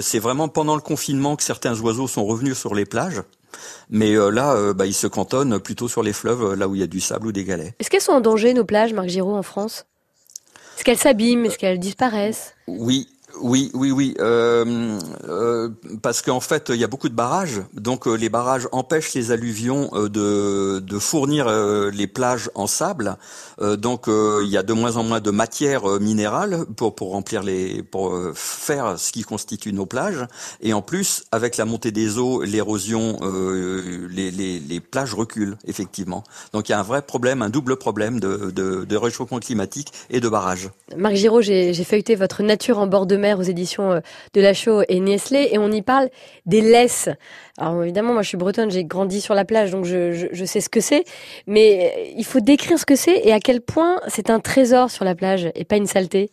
c'est 0.02 0.20
vraiment 0.20 0.48
pendant 0.48 0.74
le 0.74 0.82
confinement 0.82 1.36
que 1.36 1.44
certains 1.44 1.80
oiseaux 1.80 2.08
sont 2.08 2.26
revenus 2.26 2.58
sur 2.58 2.74
les 2.74 2.86
plages. 2.86 3.22
Mais 3.90 4.14
euh, 4.14 4.30
là, 4.30 4.54
euh, 4.54 4.74
bah, 4.74 4.86
ils 4.86 4.94
se 4.94 5.08
cantonnent 5.08 5.60
plutôt 5.60 5.88
sur 5.88 6.04
les 6.04 6.14
fleuves, 6.14 6.44
euh, 6.44 6.56
là 6.56 6.68
où 6.68 6.76
il 6.76 6.82
y 6.82 6.84
a 6.84 6.88
du 6.88 7.00
sable 7.00 7.28
ou 7.28 7.32
des 7.32 7.44
galets. 7.44 7.74
Est-ce 7.80 7.90
qu'elles 7.90 8.02
sont 8.02 8.14
en 8.14 8.22
danger, 8.22 8.54
nos 8.54 8.66
plages, 8.66 8.94
Marc 8.94 9.10
Giraud, 9.10 9.36
en 9.36 9.44
France? 9.44 9.86
Est-ce 10.76 10.84
qu'elles 10.84 10.98
s'abîment? 10.98 11.46
Est-ce 11.46 11.58
qu'elles 11.58 11.80
disparaissent? 11.80 12.56
Oui, 12.68 13.08
oui, 13.44 13.70
oui, 13.74 13.92
oui, 13.92 14.16
euh, 14.22 14.98
euh, 15.28 15.70
parce 16.02 16.22
qu'en 16.22 16.40
fait, 16.40 16.70
il 16.70 16.78
y 16.78 16.84
a 16.86 16.88
beaucoup 16.88 17.10
de 17.10 17.14
barrages, 17.14 17.62
donc 17.74 18.08
euh, 18.08 18.14
les 18.14 18.30
barrages 18.30 18.70
empêchent 18.72 19.14
les 19.16 19.32
alluvions 19.32 19.90
de, 19.94 20.82
fournir 20.98 21.50
les 21.92 22.08
plages 22.08 22.50
en 22.56 22.68
sable, 22.68 23.18
donc 23.62 24.06
il 24.08 24.48
y 24.48 24.58
a 24.58 24.64
de 24.64 24.72
moins 24.72 24.96
en 24.96 25.04
moins 25.04 25.20
de 25.20 25.32
matière 25.32 25.86
minérale 26.00 26.66
pour 26.78 27.12
remplir 27.12 27.44
les, 27.44 27.84
pour 27.84 28.18
faire 28.34 28.98
ce 28.98 29.12
qui 29.12 29.24
constitue 29.24 29.74
nos 29.74 29.86
plages, 29.86 30.26
et 30.62 30.72
en 30.74 30.82
plus, 30.82 31.26
avec 31.32 31.58
la 31.58 31.66
montée 31.66 31.92
des 31.92 32.18
eaux, 32.18 32.44
l'érosion, 32.44 33.20
les, 34.10 34.80
plages 34.80 35.14
reculent 35.14 35.58
effectivement. 35.66 36.24
Donc 36.54 36.70
il 36.70 36.72
y 36.72 36.76
a 36.76 36.80
un 36.80 36.84
vrai 36.84 37.02
problème, 37.02 37.42
un 37.42 37.50
double 37.50 37.76
problème 37.76 38.20
de, 38.20 38.52
de, 38.52 38.96
réchauffement 38.96 39.40
climatique 39.40 39.92
et 40.10 40.22
de 40.22 40.30
barrages. 40.30 40.70
Marc 40.96 41.16
Giraud, 41.16 41.42
j'ai 41.42 41.74
feuilleté 41.84 42.16
votre 42.16 42.44
nature 42.44 42.78
en 42.78 42.88
bord 42.88 43.06
de 43.06 43.18
aux 43.40 43.44
éditions 43.44 43.92
euh, 43.92 44.00
de 44.34 44.42
Lachaud 44.42 44.84
et 44.88 45.00
Nestlé 45.00 45.50
et 45.52 45.58
on 45.58 45.72
y 45.72 45.82
parle 45.82 46.10
des 46.46 46.62
laisses. 46.62 47.10
Alors 47.58 47.84
évidemment, 47.84 48.14
moi 48.14 48.22
je 48.22 48.30
suis 48.30 48.38
bretonne, 48.38 48.72
j'ai 48.72 48.86
grandi 48.86 49.22
sur 49.22 49.36
la 49.36 49.46
plage, 49.46 49.72
donc 49.72 49.86
je, 49.86 50.28
je, 50.32 50.46
sais 50.46 50.62
ce 50.62 50.70
que 50.70 50.82
c'est, 50.82 51.04
mais 51.48 51.94
euh, 51.96 52.14
il 52.18 52.26
faut 52.26 52.40
décrire 52.40 52.80
ce 52.80 52.86
que 52.86 52.96
c'est 52.96 53.18
et 53.24 53.32
à 53.32 53.40
quel 53.40 53.62
point 53.62 54.00
c'est 54.08 54.30
un 54.30 54.40
trésor 54.40 54.92
sur 54.92 55.06
la 55.06 55.16
plage 55.16 55.50
et 55.56 55.66
pas 55.66 55.78
une 55.78 55.88
saleté. 55.88 56.30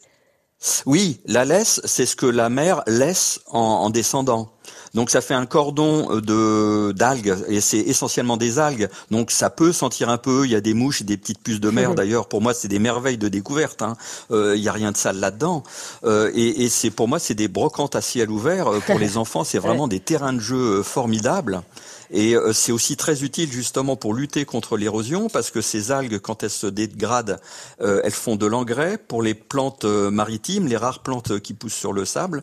Oui, 0.86 1.20
la 1.26 1.44
laisse, 1.44 1.80
c'est 1.84 2.06
ce 2.06 2.16
que 2.16 2.26
la 2.26 2.50
mer 2.50 2.82
laisse 2.86 3.40
en, 3.50 3.58
en 3.58 3.90
descendant. 3.90 4.52
Donc 4.94 5.10
ça 5.10 5.20
fait 5.20 5.34
un 5.34 5.46
cordon 5.46 6.08
euh, 6.10 6.20
de 6.20 6.92
d'algues 6.92 7.36
et 7.48 7.60
c'est 7.60 7.78
essentiellement 7.78 8.36
des 8.36 8.58
algues. 8.58 8.88
Donc 9.10 9.30
ça 9.30 9.50
peut 9.50 9.72
sentir 9.72 10.08
un 10.08 10.18
peu. 10.18 10.44
Il 10.44 10.50
y 10.50 10.54
a 10.54 10.60
des 10.60 10.74
mouches, 10.74 11.02
des 11.02 11.16
petites 11.16 11.38
puces 11.42 11.60
de 11.60 11.70
mer. 11.70 11.94
D'ailleurs, 11.94 12.26
pour 12.26 12.42
moi, 12.42 12.54
c'est 12.54 12.68
des 12.68 12.78
merveilles 12.78 13.18
de 13.18 13.28
découverte. 13.28 13.82
Hein. 13.82 13.96
Euh, 14.30 14.56
il 14.56 14.62
y 14.62 14.68
a 14.68 14.72
rien 14.72 14.92
de 14.92 14.96
sale 14.96 15.18
là-dedans. 15.18 15.62
Euh, 16.04 16.30
et, 16.34 16.64
et 16.64 16.68
c'est 16.68 16.90
pour 16.90 17.08
moi, 17.08 17.18
c'est 17.18 17.34
des 17.34 17.48
brocantes 17.48 17.94
à 17.94 18.00
ciel 18.00 18.30
ouvert 18.30 18.70
pour 18.86 18.98
les 18.98 19.16
enfants. 19.16 19.44
C'est 19.44 19.58
vraiment 19.58 19.88
des 19.88 20.00
terrains 20.00 20.32
de 20.32 20.40
jeu 20.40 20.82
formidables. 20.82 21.62
Et 22.10 22.34
euh, 22.34 22.52
c'est 22.52 22.72
aussi 22.72 22.96
très 22.96 23.22
utile 23.22 23.50
justement 23.50 23.96
pour 23.96 24.14
lutter 24.14 24.44
contre 24.44 24.76
l'érosion 24.76 25.28
parce 25.28 25.50
que 25.50 25.60
ces 25.60 25.92
algues, 25.92 26.18
quand 26.18 26.42
elles 26.42 26.50
se 26.50 26.66
dégradent, 26.66 27.40
euh, 27.80 28.00
elles 28.04 28.12
font 28.12 28.36
de 28.36 28.46
l'engrais 28.46 28.98
pour 28.98 29.22
les 29.22 29.34
plantes 29.34 29.84
euh, 29.84 30.10
maritimes, 30.10 30.66
les 30.66 30.76
rares 30.76 31.02
plantes 31.02 31.38
qui 31.40 31.54
poussent 31.54 31.74
sur 31.74 31.92
le 31.92 32.04
sable, 32.04 32.42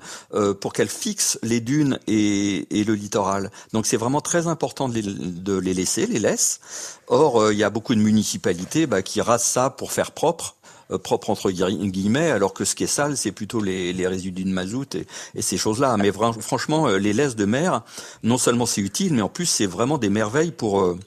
pour 0.62 0.74
qu'elles 0.74 0.90
fixent 0.90 1.40
les 1.44 1.60
dunes 1.60 2.00
et, 2.08 2.80
et 2.80 2.84
le 2.84 2.94
littoral. 2.94 3.52
Donc 3.74 3.86
c'est 3.86 3.98
vraiment 3.98 4.22
très 4.22 4.48
important 4.48 4.90
de 4.90 4.96
les, 4.96 5.02
de 5.04 5.58
les 5.58 5.74
laisser, 5.74 6.06
les 6.06 6.20
laisses. 6.20 6.60
Or, 7.08 7.52
il 7.52 7.58
y 7.58 7.64
a 7.64 7.70
beaucoup 7.70 7.96
de 7.96 8.00
municipalités 8.00 8.88
bah, 8.88 9.02
qui 9.02 9.22
rasent 9.22 9.44
ça 9.44 9.70
pour 9.70 9.92
faire 9.92 10.12
propre 10.12 10.57
propre 10.96 11.30
entre 11.30 11.52
guillemets, 11.52 12.32
alors 12.32 12.54
que 12.54 12.66
ce 12.66 12.76
qui 12.76 12.86
est 12.86 12.88
sale, 12.88 13.18
c'est 13.18 13.32
plutôt 13.32 13.62
les, 13.62 13.94
les, 13.94 14.08
résidus 14.08 14.44
de 14.44 14.50
mazout 14.50 14.96
et, 14.96 15.06
et 15.36 15.42
ces 15.42 15.58
choses-là. 15.58 15.96
Mais 15.98 16.12
franchement, 16.40 16.88
euh, 16.88 16.98
les 16.98 17.14
laisses 17.14 17.36
de 17.36 17.46
mer, 17.46 17.82
non 18.24 18.38
seulement 18.38 18.66
c'est 18.66 18.82
utile, 18.82 19.14
mais 19.14 19.22
en 19.22 19.30
plus 19.30 19.46
c'est 19.46 19.66
vraiment 19.66 19.98
des 19.98 20.10
merveilles 20.10 20.52
pour 20.52 20.82
euh, 20.82 20.98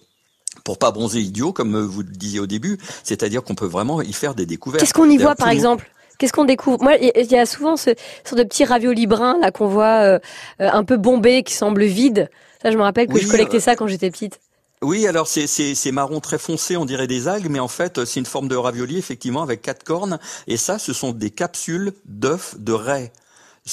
pour 0.64 0.78
pas 0.78 0.90
bronzer 0.90 1.20
idiot, 1.20 1.52
comme 1.52 1.80
vous 1.80 2.02
le 2.02 2.08
disiez 2.08 2.40
au 2.40 2.46
début, 2.46 2.78
c'est-à-dire 3.02 3.42
qu'on 3.42 3.54
peut 3.54 3.66
vraiment 3.66 4.02
y 4.02 4.12
faire 4.12 4.34
des 4.34 4.46
découvertes. 4.46 4.82
Qu'est-ce 4.82 4.92
qu'on 4.92 5.08
y 5.08 5.16
voit, 5.16 5.34
par 5.34 5.48
exemple? 5.48 5.90
Qu'est-ce 6.18 6.32
qu'on 6.32 6.44
découvre? 6.44 6.82
Moi, 6.82 6.96
il 6.96 7.32
y 7.32 7.38
a 7.38 7.46
souvent 7.46 7.76
ce 7.76 7.90
sorte 8.24 8.38
de 8.38 8.44
petits 8.44 8.64
raviolis 8.64 9.06
bruns 9.06 9.38
là 9.40 9.52
qu'on 9.52 9.68
voit 9.68 10.18
un 10.58 10.84
peu 10.84 10.98
bombés, 10.98 11.44
qui 11.44 11.54
semblent 11.54 11.84
vides. 11.84 12.28
Ça, 12.62 12.70
je 12.70 12.76
me 12.76 12.82
rappelle 12.82 13.06
que 13.06 13.18
je 13.18 13.26
collectais 13.26 13.60
ça 13.60 13.74
quand 13.74 13.86
j'étais 13.86 14.10
petite. 14.10 14.38
Oui, 14.82 15.06
alors 15.06 15.28
c'est 15.28 15.92
marron 15.92 16.20
très 16.20 16.38
foncé, 16.38 16.76
on 16.78 16.86
dirait 16.86 17.06
des 17.06 17.28
algues, 17.28 17.50
mais 17.50 17.60
en 17.60 17.68
fait 17.68 18.06
c'est 18.06 18.18
une 18.18 18.26
forme 18.26 18.48
de 18.48 18.56
ravioli 18.56 18.96
effectivement 18.96 19.42
avec 19.42 19.60
quatre 19.60 19.84
cornes. 19.84 20.18
Et 20.46 20.56
ça, 20.56 20.78
ce 20.78 20.94
sont 20.94 21.12
des 21.12 21.30
capsules 21.30 21.92
d'œufs 22.06 22.54
de 22.58 22.72
raie. 22.72 23.12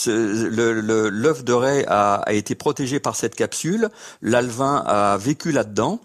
L'œuf 0.05 1.45
de 1.45 1.53
raie 1.53 1.85
a, 1.87 2.15
a, 2.15 2.33
été 2.33 2.55
protégé 2.55 2.99
par 2.99 3.15
cette 3.15 3.35
capsule. 3.35 3.89
L'alvin 4.21 4.83
a 4.85 5.17
vécu 5.17 5.53
là-dedans. 5.53 6.01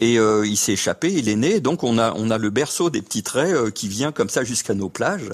Et 0.00 0.18
euh, 0.18 0.46
il 0.46 0.56
s'est 0.56 0.72
échappé, 0.72 1.12
il 1.12 1.28
est 1.28 1.36
né, 1.36 1.58
donc 1.58 1.82
on 1.82 1.98
a, 1.98 2.12
on 2.14 2.30
a 2.30 2.38
le 2.38 2.50
berceau 2.50 2.88
des 2.88 3.02
petits 3.02 3.24
traits 3.24 3.52
euh, 3.52 3.70
qui 3.72 3.88
vient 3.88 4.12
comme 4.12 4.28
ça 4.28 4.44
jusqu'à 4.44 4.74
nos 4.74 4.88
plages. 4.88 5.30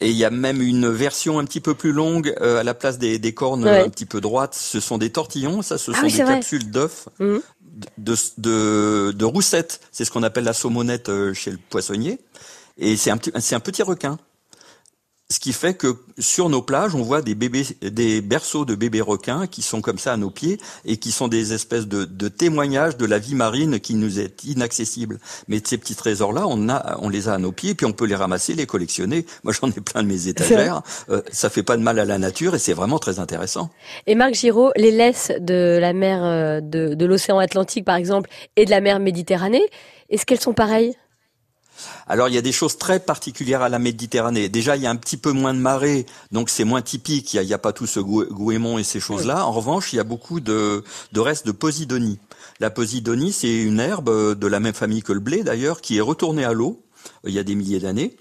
Et 0.00 0.10
il 0.10 0.16
y 0.16 0.24
a 0.24 0.30
même 0.30 0.62
une 0.62 0.88
version 0.88 1.40
un 1.40 1.44
petit 1.44 1.60
peu 1.60 1.74
plus 1.74 1.92
longue 1.92 2.32
euh, 2.40 2.60
à 2.60 2.62
la 2.62 2.74
place 2.74 2.98
des, 2.98 3.18
des 3.18 3.34
cornes 3.34 3.66
un 3.66 3.88
petit 3.88 4.06
peu 4.06 4.20
droites. 4.20 4.54
Ce 4.54 4.78
sont 4.78 4.96
des 4.96 5.10
tortillons, 5.10 5.60
ça, 5.62 5.76
ce 5.76 5.90
ah 5.92 6.00
sont 6.00 6.06
des 6.06 6.18
capsules 6.18 6.70
d'œufs. 6.70 7.08
Mmh 7.18 7.38
de, 7.96 8.14
de, 8.38 9.12
de 9.12 9.24
roussette. 9.24 9.80
C'est 9.92 10.04
ce 10.04 10.10
qu'on 10.10 10.22
appelle 10.22 10.44
la 10.44 10.52
saumonnette 10.52 11.08
euh, 11.08 11.34
chez 11.34 11.50
le 11.50 11.58
poissonnier. 11.70 12.18
Et 12.76 12.96
c'est 12.96 13.10
un, 13.10 13.18
c'est 13.40 13.54
un 13.54 13.60
petit 13.60 13.82
requin. 13.82 14.18
Ce 15.30 15.40
qui 15.40 15.52
fait 15.52 15.74
que 15.74 15.94
sur 16.18 16.48
nos 16.48 16.62
plages, 16.62 16.94
on 16.94 17.02
voit 17.02 17.20
des 17.20 17.34
bébés, 17.34 17.66
des 17.82 18.22
berceaux 18.22 18.64
de 18.64 18.74
bébés 18.74 19.02
requins 19.02 19.46
qui 19.46 19.60
sont 19.60 19.82
comme 19.82 19.98
ça 19.98 20.14
à 20.14 20.16
nos 20.16 20.30
pieds 20.30 20.58
et 20.86 20.96
qui 20.96 21.12
sont 21.12 21.28
des 21.28 21.52
espèces 21.52 21.86
de, 21.86 22.06
de 22.06 22.28
témoignages 22.28 22.96
de 22.96 23.04
la 23.04 23.18
vie 23.18 23.34
marine 23.34 23.78
qui 23.78 23.94
nous 23.94 24.20
est 24.20 24.44
inaccessible. 24.44 25.18
Mais 25.46 25.60
ces 25.62 25.76
petits 25.76 25.96
trésors-là, 25.96 26.46
on 26.48 26.70
a, 26.70 26.96
on 27.02 27.10
les 27.10 27.28
a 27.28 27.34
à 27.34 27.38
nos 27.38 27.52
pieds, 27.52 27.74
puis 27.74 27.84
on 27.84 27.92
peut 27.92 28.06
les 28.06 28.14
ramasser, 28.14 28.54
les 28.54 28.64
collectionner. 28.64 29.26
Moi, 29.44 29.52
j'en 29.52 29.68
ai 29.68 29.82
plein 29.82 30.02
de 30.02 30.08
mes 30.08 30.28
étagères. 30.28 30.80
Euh, 31.10 31.20
ça 31.30 31.50
fait 31.50 31.62
pas 31.62 31.76
de 31.76 31.82
mal 31.82 31.98
à 31.98 32.06
la 32.06 32.16
nature 32.16 32.54
et 32.54 32.58
c'est 32.58 32.72
vraiment 32.72 32.98
très 32.98 33.18
intéressant. 33.18 33.68
Et 34.06 34.14
Marc 34.14 34.32
Giraud, 34.32 34.70
les 34.76 34.92
laisses 34.92 35.30
de 35.38 35.76
la 35.78 35.92
mer, 35.92 36.24
euh, 36.24 36.60
de, 36.62 36.94
de 36.94 37.04
l'océan 37.04 37.38
Atlantique, 37.38 37.84
par 37.84 37.96
exemple, 37.96 38.30
et 38.56 38.64
de 38.64 38.70
la 38.70 38.80
mer 38.80 38.98
Méditerranée, 38.98 39.66
est-ce 40.08 40.24
qu'elles 40.24 40.40
sont 40.40 40.54
pareilles? 40.54 40.96
Alors 42.06 42.28
il 42.28 42.34
y 42.34 42.38
a 42.38 42.42
des 42.42 42.52
choses 42.52 42.78
très 42.78 43.00
particulières 43.00 43.62
à 43.62 43.68
la 43.68 43.78
Méditerranée. 43.78 44.48
Déjà 44.48 44.76
il 44.76 44.82
y 44.82 44.86
a 44.86 44.90
un 44.90 44.96
petit 44.96 45.16
peu 45.16 45.32
moins 45.32 45.54
de 45.54 45.58
marée, 45.58 46.06
donc 46.32 46.50
c'est 46.50 46.64
moins 46.64 46.82
typique. 46.82 47.34
Il 47.34 47.46
n'y 47.46 47.52
a, 47.52 47.58
pas 47.58 47.72
tout 47.72 47.86
ce 47.86 48.00
goémon 48.00 48.78
et 48.78 48.84
ces 48.84 49.00
choses-là. 49.00 49.44
En 49.44 49.52
revanche, 49.52 49.92
il 49.92 49.96
y 49.96 50.00
a 50.00 50.04
beaucoup 50.04 50.40
de, 50.40 50.84
de 51.12 51.20
restes 51.20 51.46
de 51.46 51.52
posidonie. 51.52 52.18
La 52.60 52.70
posidonie, 52.70 53.32
c'est 53.32 53.62
une 53.62 53.80
herbe 53.80 54.38
de 54.38 54.46
la 54.46 54.60
même 54.60 54.74
famille 54.74 55.02
que 55.02 55.12
le 55.12 55.20
blé 55.20 55.42
d'ailleurs, 55.42 55.80
qui 55.80 55.98
est 55.98 56.02
retournée 56.02 56.44
à 56.44 56.52
l'eau 56.52 56.82
il 57.26 57.32
y 57.32 57.38
a 57.38 57.44
des 57.44 57.54
milliers 57.54 57.80
d'années 57.80 58.16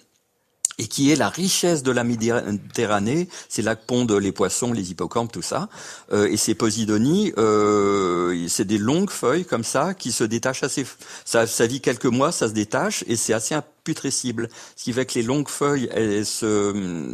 et 0.79 0.87
qui 0.87 1.11
est 1.11 1.15
la 1.15 1.29
richesse 1.29 1.83
de 1.83 1.91
la 1.91 2.03
Méditerranée. 2.03 3.27
C'est 3.49 3.61
là 3.61 3.75
que 3.75 3.85
pondent 3.85 4.11
les 4.11 4.31
poissons, 4.31 4.73
les 4.73 4.91
hippocampes, 4.91 5.31
tout 5.31 5.41
ça. 5.41 5.69
Euh, 6.11 6.27
et 6.27 6.37
ces 6.37 6.53
posidonies, 6.53 7.33
euh, 7.37 8.47
c'est 8.47 8.65
des 8.65 8.77
longues 8.77 9.09
feuilles 9.09 9.45
comme 9.45 9.63
ça 9.63 9.93
qui 9.93 10.11
se 10.11 10.23
détachent 10.23 10.63
assez. 10.63 10.85
Ça, 11.25 11.47
ça 11.47 11.65
vit 11.65 11.81
quelques 11.81 12.05
mois, 12.05 12.31
ça 12.31 12.47
se 12.47 12.53
détache 12.53 13.03
et 13.07 13.15
c'est 13.15 13.33
assez 13.33 13.55
imputrescible. 13.55 14.49
Ce 14.75 14.83
qui 14.83 14.93
fait 14.93 15.05
que 15.05 15.15
les 15.15 15.23
longues 15.23 15.49
feuilles, 15.49 15.89
elles 15.91 16.25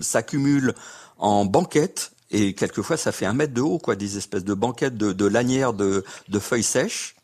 s'accumulent 0.01 0.73
en 1.17 1.45
banquettes 1.45 2.11
et 2.31 2.53
quelquefois 2.53 2.97
ça 2.97 3.11
fait 3.11 3.25
un 3.25 3.33
mètre 3.33 3.53
de 3.53 3.61
haut, 3.61 3.77
quoi, 3.77 3.95
des 3.95 4.17
espèces 4.17 4.43
de 4.43 4.53
banquettes 4.53 4.97
de, 4.97 5.13
de 5.13 5.25
lanières 5.25 5.73
de, 5.73 6.03
de 6.27 6.39
feuilles 6.39 6.63
sèches. 6.63 7.15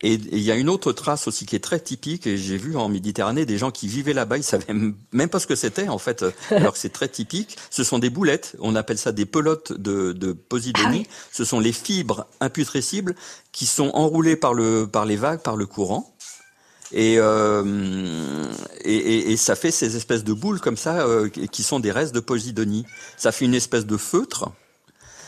Et 0.00 0.14
il 0.14 0.38
y 0.38 0.52
a 0.52 0.54
une 0.54 0.68
autre 0.68 0.92
trace 0.92 1.26
aussi 1.26 1.44
qui 1.44 1.56
est 1.56 1.62
très 1.62 1.80
typique, 1.80 2.26
et 2.28 2.36
j'ai 2.36 2.56
vu 2.56 2.76
en 2.76 2.88
Méditerranée 2.88 3.46
des 3.46 3.58
gens 3.58 3.72
qui 3.72 3.88
vivaient 3.88 4.12
là-bas, 4.12 4.36
ils 4.36 4.44
savaient 4.44 4.72
même 5.12 5.28
pas 5.28 5.40
ce 5.40 5.48
que 5.48 5.56
c'était 5.56 5.88
en 5.88 5.98
fait, 5.98 6.24
alors 6.50 6.74
que 6.74 6.78
c'est 6.78 6.92
très 6.92 7.08
typique. 7.08 7.56
Ce 7.70 7.82
sont 7.82 7.98
des 7.98 8.08
boulettes, 8.08 8.54
on 8.60 8.76
appelle 8.76 8.98
ça 8.98 9.10
des 9.10 9.26
pelotes 9.26 9.72
de, 9.72 10.12
de 10.12 10.32
posidonie. 10.32 11.06
Ah 11.08 11.14
ce 11.32 11.44
sont 11.44 11.58
les 11.58 11.72
fibres 11.72 12.26
imputrescibles 12.40 13.16
qui 13.50 13.66
sont 13.66 13.90
enroulées 13.92 14.36
par, 14.36 14.54
le, 14.54 14.86
par 14.86 15.04
les 15.04 15.16
vagues, 15.16 15.40
par 15.40 15.56
le 15.56 15.66
courant. 15.66 16.14
Et, 16.92 17.16
euh, 17.18 18.44
et, 18.82 18.96
et, 18.96 19.32
et, 19.32 19.36
ça 19.36 19.56
fait 19.56 19.70
ces 19.70 19.96
espèces 19.96 20.24
de 20.24 20.32
boules 20.32 20.60
comme 20.60 20.78
ça 20.78 21.00
euh, 21.00 21.28
qui 21.28 21.62
sont 21.62 21.80
des 21.80 21.90
restes 21.90 22.14
de 22.14 22.20
posidonie. 22.20 22.86
Ça 23.16 23.30
fait 23.30 23.44
une 23.44 23.54
espèce 23.54 23.84
de 23.84 23.96
feutre. 23.96 24.50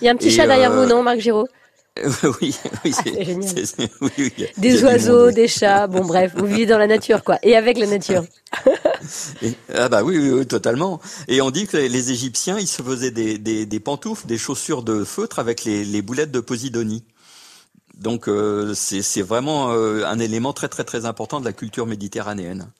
Il 0.00 0.06
y 0.06 0.08
a 0.08 0.12
un 0.12 0.16
petit 0.16 0.30
chat 0.30 0.46
derrière 0.46 0.72
vous, 0.72 0.78
euh, 0.78 0.86
non, 0.86 1.02
Marc 1.02 1.18
Giraud? 1.18 1.48
oui, 2.40 2.54
oui 2.85 2.92
ah, 2.97 3.02
c'est 3.04 3.25
génial. 3.25 3.54
Oui, 4.00 4.11
oui, 4.18 4.32
des 4.56 4.85
oiseaux, 4.85 5.30
des 5.30 5.49
chats, 5.49 5.87
bon 5.87 6.04
bref, 6.04 6.32
vous 6.37 6.47
vivez 6.47 6.66
dans 6.66 6.78
la 6.78 6.87
nature 6.87 7.25
quoi, 7.25 7.38
et 7.42 7.56
avec 7.56 7.78
la 7.78 7.87
nature. 7.87 8.25
ah 9.75 9.88
bah 9.88 10.02
oui, 10.02 10.18
oui, 10.18 10.47
totalement. 10.47 11.00
Et 11.28 11.40
on 11.42 11.50
dit 11.50 11.66
que 11.66 11.76
les 11.76 12.11
Égyptiens, 12.12 12.59
ils 12.59 12.68
se 12.68 12.82
faisaient 12.82 13.11
des, 13.11 13.38
des, 13.38 13.66
des 13.66 13.80
pantoufles, 13.80 14.26
des 14.26 14.38
chaussures 14.38 14.82
de 14.82 15.04
feutre 15.04 15.38
avec 15.38 15.64
les, 15.64 15.85
les 15.85 16.02
boulettes 16.02 16.30
de 16.30 16.40
Posidonie. 16.40 17.04
Donc 18.00 18.28
euh, 18.28 18.73
c'est 18.75 19.23
vraiment 19.23 19.73
euh, 19.73 20.04
un 20.06 20.18
élément 20.18 20.52
très 20.52 20.68
très 20.68 20.85
très 20.85 21.04
important 21.04 21.38
de 21.38 21.44
la 21.44 21.52
culture 21.52 21.87
méditerranéenne. 21.87 22.70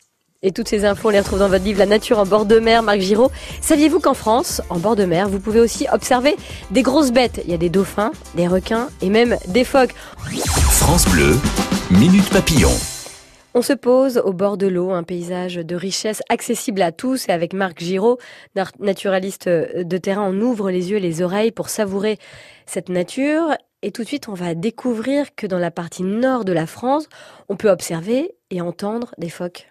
Et 0.43 0.53
toutes 0.53 0.69
ces 0.69 0.87
infos, 0.87 1.09
on 1.09 1.11
les 1.11 1.21
retrouve 1.21 1.41
dans 1.41 1.51
votre 1.51 1.65
livre 1.65 1.79
La 1.79 1.85
nature 1.85 2.19
en 2.19 2.25
bord 2.25 2.47
de 2.47 2.59
mer, 2.59 2.83
Marc 2.83 3.01
Giraud. 3.01 3.31
Saviez-vous 3.61 4.01
qu'en 4.01 4.15
France, 4.15 4.63
en 4.71 4.79
bord 4.79 4.97
de 4.97 5.05
mer, 5.05 5.29
vous 5.29 5.39
pouvez 5.39 5.61
aussi 5.61 5.87
observer 5.93 6.35
des 6.71 6.81
grosses 6.81 7.13
bêtes? 7.13 7.43
Il 7.45 7.51
y 7.51 7.55
a 7.55 7.59
des 7.59 7.69
dauphins, 7.69 8.11
des 8.37 8.49
requins 8.49 8.89
et 9.03 9.11
même 9.11 9.37
des 9.49 9.65
phoques. 9.65 9.93
France 10.71 11.07
Bleu, 11.11 11.37
Minute 11.91 12.31
Papillon. 12.31 12.71
On 13.53 13.61
se 13.61 13.75
pose 13.75 14.17
au 14.25 14.33
bord 14.33 14.57
de 14.57 14.67
l'eau, 14.67 14.93
un 14.93 15.03
paysage 15.03 15.57
de 15.57 15.77
richesse 15.77 16.23
accessible 16.31 16.81
à 16.81 16.91
tous. 16.91 17.29
Et 17.29 17.33
avec 17.33 17.53
Marc 17.53 17.79
Giraud, 17.79 18.17
naturaliste 18.79 19.47
de 19.47 19.99
terrain, 19.99 20.27
on 20.27 20.41
ouvre 20.41 20.71
les 20.71 20.91
yeux 20.91 20.97
et 20.97 21.01
les 21.01 21.21
oreilles 21.21 21.53
pour 21.53 21.69
savourer 21.69 22.19
cette 22.65 22.89
nature. 22.89 23.55
Et 23.83 23.93
tout 23.93 24.05
de 24.05 24.09
suite, 24.09 24.27
on 24.31 24.35
va 24.35 24.55
découvrir 24.55 25.35
que 25.37 25.47
dans 25.47 25.59
la 25.59 25.71
partie 25.71 26.03
nord 26.03 26.47
de 26.47 26.53
la 26.55 26.67
France, 26.67 27.11
on 27.51 27.57
peut 27.57 27.69
observer 27.69 28.31
et 28.51 28.63
entendre 28.63 29.15
des 29.19 29.29
phoques. 29.29 29.69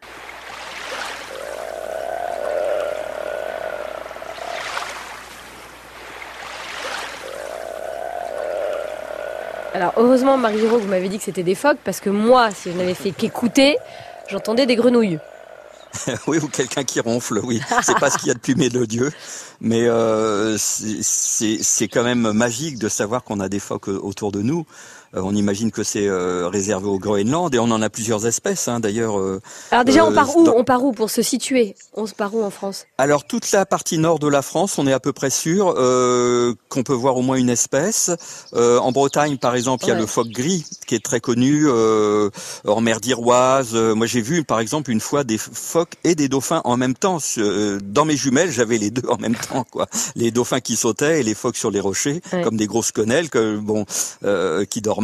Alors 9.79 9.93
heureusement, 9.95 10.35
Marie-Giraud, 10.35 10.79
vous 10.79 10.89
m'avez 10.89 11.07
dit 11.07 11.19
que 11.19 11.23
c'était 11.23 11.41
des 11.41 11.55
phoques, 11.55 11.77
parce 11.85 12.01
que 12.01 12.09
moi, 12.09 12.51
si 12.51 12.69
je 12.69 12.75
n'avais 12.75 12.93
fait 12.93 13.11
qu'écouter, 13.11 13.77
j'entendais 14.27 14.65
des 14.65 14.75
grenouilles. 14.75 15.19
oui, 16.27 16.37
ou 16.39 16.49
quelqu'un 16.49 16.83
qui 16.83 16.99
ronfle, 16.99 17.39
oui. 17.45 17.61
C'est 17.81 17.97
pas 17.97 18.09
ce 18.09 18.17
qu'il 18.17 18.27
y 18.27 18.31
a 18.31 18.33
de 18.33 18.39
plus 18.39 18.55
mélodieux, 18.55 19.09
mais 19.61 19.87
euh, 19.87 20.57
c'est 20.57 21.87
quand 21.87 22.03
même 22.03 22.33
magique 22.33 22.77
de 22.77 22.89
savoir 22.89 23.23
qu'on 23.23 23.39
a 23.39 23.47
des 23.47 23.59
phoques 23.59 23.87
autour 23.87 24.33
de 24.33 24.41
nous. 24.41 24.65
Euh, 25.15 25.21
on 25.23 25.33
imagine 25.33 25.71
que 25.71 25.83
c'est 25.83 26.07
euh, 26.07 26.47
réservé 26.47 26.87
au 26.87 26.99
Groenland 26.99 27.53
et 27.53 27.59
on 27.59 27.71
en 27.71 27.81
a 27.81 27.89
plusieurs 27.89 28.27
espèces 28.27 28.67
hein, 28.67 28.79
d'ailleurs. 28.79 29.19
Euh, 29.19 29.41
Alors 29.71 29.85
déjà 29.85 30.05
on 30.05 30.13
part 30.13 30.35
où 30.35 30.47
On 30.47 30.63
part 30.63 30.83
où 30.83 30.91
pour 30.91 31.09
se 31.09 31.21
situer 31.21 31.75
On 31.95 32.05
se 32.05 32.13
part 32.13 32.33
où 32.35 32.43
en 32.43 32.49
France 32.49 32.85
Alors 32.97 33.25
toute 33.25 33.51
la 33.51 33.65
partie 33.65 33.97
nord 33.97 34.19
de 34.19 34.27
la 34.27 34.41
France, 34.41 34.77
on 34.77 34.85
est 34.87 34.93
à 34.93 34.99
peu 34.99 35.13
près 35.13 35.29
sûr 35.29 35.73
qu'on 36.69 36.83
peut 36.83 36.93
voir 36.93 37.17
au 37.17 37.21
moins 37.21 37.37
une 37.37 37.49
espèce. 37.49 38.11
en 38.53 38.91
Bretagne 38.91 39.37
par 39.37 39.55
exemple, 39.55 39.85
il 39.85 39.89
y 39.89 39.91
a 39.91 39.95
le 39.95 40.05
phoque 40.05 40.29
gris 40.29 40.65
qui 40.87 40.95
est 40.95 41.03
très 41.03 41.19
connu 41.19 41.67
en 41.69 42.81
mer 42.81 42.99
d'Iroise. 42.99 43.73
moi 43.73 44.05
j'ai 44.05 44.21
vu 44.21 44.43
par 44.43 44.59
exemple 44.59 44.91
une 44.91 45.01
fois 45.01 45.23
des 45.23 45.37
phoques 45.37 45.93
et 46.03 46.15
des 46.15 46.27
dauphins 46.27 46.61
en 46.65 46.77
même 46.77 46.93
temps. 46.93 47.17
Dans 47.83 48.05
mes 48.05 48.17
jumelles, 48.17 48.51
j'avais 48.51 48.77
les 48.77 48.91
deux 48.91 49.07
en 49.07 49.17
même 49.17 49.35
temps, 49.35 49.65
quoi. 49.69 49.87
Les 50.15 50.31
dauphins 50.31 50.59
qui 50.59 50.75
sautaient 50.75 51.21
et 51.21 51.23
les 51.23 51.33
phoques 51.33 51.57
sur 51.57 51.71
les 51.71 51.79
rochers, 51.79 52.21
comme 52.43 52.57
des 52.57 52.67
grosses 52.67 52.91
quenelles, 52.91 53.29
que, 53.29 53.57
bon, 53.57 53.85
euh, 54.23 54.65
qui 54.65 54.81
dormaient. 54.81 54.98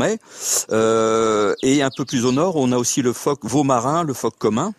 Euh, 0.72 1.54
et 1.62 1.82
un 1.82 1.90
peu 1.96 2.06
plus 2.06 2.26
au 2.26 2.32
nord, 2.32 2.56
on 2.56 2.72
a 2.72 2.78
aussi 2.78 3.02
le 3.02 3.14
phoque 3.14 3.40
veau 3.44 3.64
marin, 3.64 4.04
le 4.04 4.14
phoque 4.14 4.38
commun 4.38 4.74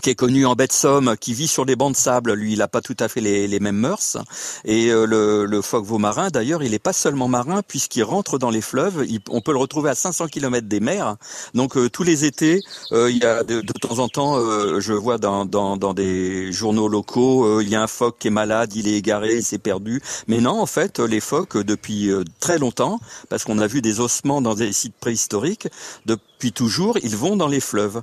qui 0.00 0.10
est 0.10 0.14
connu 0.14 0.46
en 0.46 0.54
baie 0.54 0.66
de 0.66 0.72
Somme, 0.72 1.16
qui 1.20 1.34
vit 1.34 1.48
sur 1.48 1.64
les 1.64 1.76
bancs 1.76 1.92
de 1.92 1.96
sable. 1.96 2.32
Lui, 2.32 2.52
il 2.52 2.58
n'a 2.58 2.68
pas 2.68 2.80
tout 2.80 2.96
à 2.98 3.08
fait 3.08 3.20
les, 3.20 3.48
les 3.48 3.60
mêmes 3.60 3.76
mœurs. 3.76 4.16
Et 4.64 4.90
euh, 4.90 5.06
le, 5.06 5.46
le 5.46 5.62
phoque 5.62 5.84
veau 5.84 5.98
marin, 5.98 6.28
d'ailleurs, 6.28 6.62
il 6.62 6.72
n'est 6.72 6.78
pas 6.78 6.92
seulement 6.92 7.28
marin, 7.28 7.62
puisqu'il 7.66 8.02
rentre 8.04 8.38
dans 8.38 8.50
les 8.50 8.60
fleuves. 8.60 9.06
on 9.30 9.40
peut 9.40 9.52
le 9.52 9.58
retrouver 9.58 9.90
à 9.90 9.94
500 9.94 10.28
km 10.28 10.66
des 10.66 10.80
mers. 10.80 11.16
Donc 11.54 11.76
euh, 11.76 11.88
tous 11.88 12.02
les 12.02 12.24
étés, 12.24 12.60
euh, 12.92 13.10
il 13.10 13.18
y 13.18 13.24
a 13.24 13.42
de, 13.42 13.60
de, 13.60 13.72
temps 13.72 13.98
en 13.98 14.08
temps, 14.08 14.38
je 14.80 14.92
vois 14.92 15.18
dans, 15.18 15.44
dans, 15.44 15.76
dans, 15.76 15.94
des 15.94 16.52
journaux 16.52 16.88
locaux, 16.88 17.60
il 17.60 17.68
y 17.68 17.74
a 17.74 17.82
un 17.82 17.86
phoque 17.86 18.16
qui 18.18 18.28
est 18.28 18.32
malade, 18.32 18.74
il 18.74 18.88
est 18.88 18.94
égaré, 18.94 19.36
il 19.36 19.44
s'est 19.44 19.58
perdu. 19.58 20.02
Mais 20.26 20.40
non, 20.40 20.60
en 20.60 20.66
fait, 20.66 20.98
les 20.98 21.20
phoques, 21.20 21.56
depuis 21.56 22.10
très 22.40 22.58
longtemps, 22.58 23.00
parce 23.28 23.44
qu'on 23.44 23.58
a 23.58 23.66
vu 23.66 23.82
des 23.82 24.00
ossements 24.00 24.40
dans 24.40 24.54
des 24.54 24.72
sites 24.72 24.96
préhistoriques, 24.98 25.68
depuis 26.06 26.52
toujours, 26.52 26.98
ils 27.02 27.16
vont 27.16 27.36
dans 27.36 27.48
les 27.48 27.60
fleuves. 27.60 28.02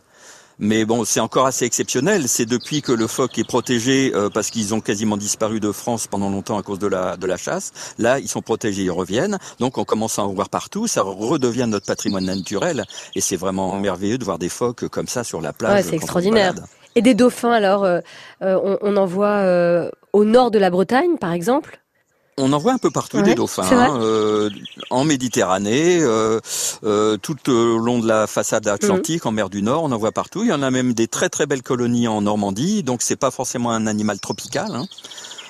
Mais 0.59 0.85
bon, 0.85 1.03
c'est 1.03 1.19
encore 1.19 1.45
assez 1.45 1.65
exceptionnel. 1.65 2.27
C'est 2.27 2.45
depuis 2.45 2.81
que 2.81 2.91
le 2.91 3.07
phoque 3.07 3.37
est 3.37 3.47
protégé, 3.47 4.11
euh, 4.15 4.29
parce 4.29 4.49
qu'ils 4.49 4.73
ont 4.73 4.81
quasiment 4.81 5.17
disparu 5.17 5.59
de 5.59 5.71
France 5.71 6.07
pendant 6.07 6.29
longtemps 6.29 6.57
à 6.57 6.63
cause 6.63 6.79
de 6.79 6.87
la, 6.87 7.17
de 7.17 7.27
la 7.27 7.37
chasse. 7.37 7.73
Là, 7.97 8.19
ils 8.19 8.27
sont 8.27 8.41
protégés, 8.41 8.83
ils 8.83 8.91
reviennent. 8.91 9.37
Donc, 9.59 9.77
on 9.77 9.83
commence 9.83 10.19
à 10.19 10.23
en 10.23 10.33
voir 10.33 10.49
partout. 10.49 10.87
Ça 10.87 11.01
redevient 11.01 11.65
notre 11.67 11.85
patrimoine 11.85 12.25
naturel. 12.25 12.85
Et 13.15 13.21
c'est 13.21 13.35
vraiment 13.35 13.75
merveilleux 13.77 14.17
de 14.17 14.25
voir 14.25 14.39
des 14.39 14.49
phoques 14.49 14.87
comme 14.87 15.07
ça 15.07 15.23
sur 15.23 15.41
la 15.41 15.53
plage. 15.53 15.73
Ouais, 15.73 15.83
c'est 15.83 15.95
extraordinaire. 15.95 16.53
Et 16.95 17.01
des 17.01 17.13
dauphins, 17.13 17.51
alors, 17.51 17.83
euh, 17.83 17.99
euh, 18.41 18.57
on, 18.63 18.77
on, 18.81 18.95
en 18.95 19.05
voit 19.05 19.43
au 20.13 20.23
nord 20.23 20.51
de 20.51 20.59
la 20.59 20.69
Bretagne, 20.69 21.17
par 21.19 21.33
exemple? 21.33 21.81
On 22.37 22.51
en 22.51 22.57
voit 22.57 22.73
un 22.73 22.77
peu 22.77 22.91
partout 22.91 23.21
des 23.21 23.35
dauphins, 23.35 23.63
hein, 23.71 23.97
euh, 24.01 24.49
en 24.89 25.05
Méditerranée, 25.05 25.99
euh, 26.01 26.39
euh, 26.83 27.17
tout 27.17 27.49
au 27.49 27.77
long 27.77 27.99
de 27.99 28.07
la 28.07 28.27
façade 28.27 28.67
atlantique, 28.67 29.23
mhm. 29.23 29.29
en 29.29 29.31
mer 29.31 29.49
du 29.49 29.61
Nord, 29.61 29.83
on 29.83 29.91
en 29.91 29.97
voit 29.97 30.11
partout. 30.11 30.43
Il 30.43 30.49
y 30.49 30.53
en 30.53 30.61
a 30.61 30.69
même 30.69 30.93
des 30.93 31.07
très 31.07 31.29
très 31.29 31.45
belles 31.45 31.63
colonies 31.63 32.07
en 32.07 32.21
Normandie, 32.21 32.83
donc 32.83 33.01
c'est 33.01 33.15
pas 33.15 33.31
forcément 33.31 33.71
un 33.71 33.87
animal 33.87 34.19
tropical. 34.19 34.67
Hein. 34.73 34.85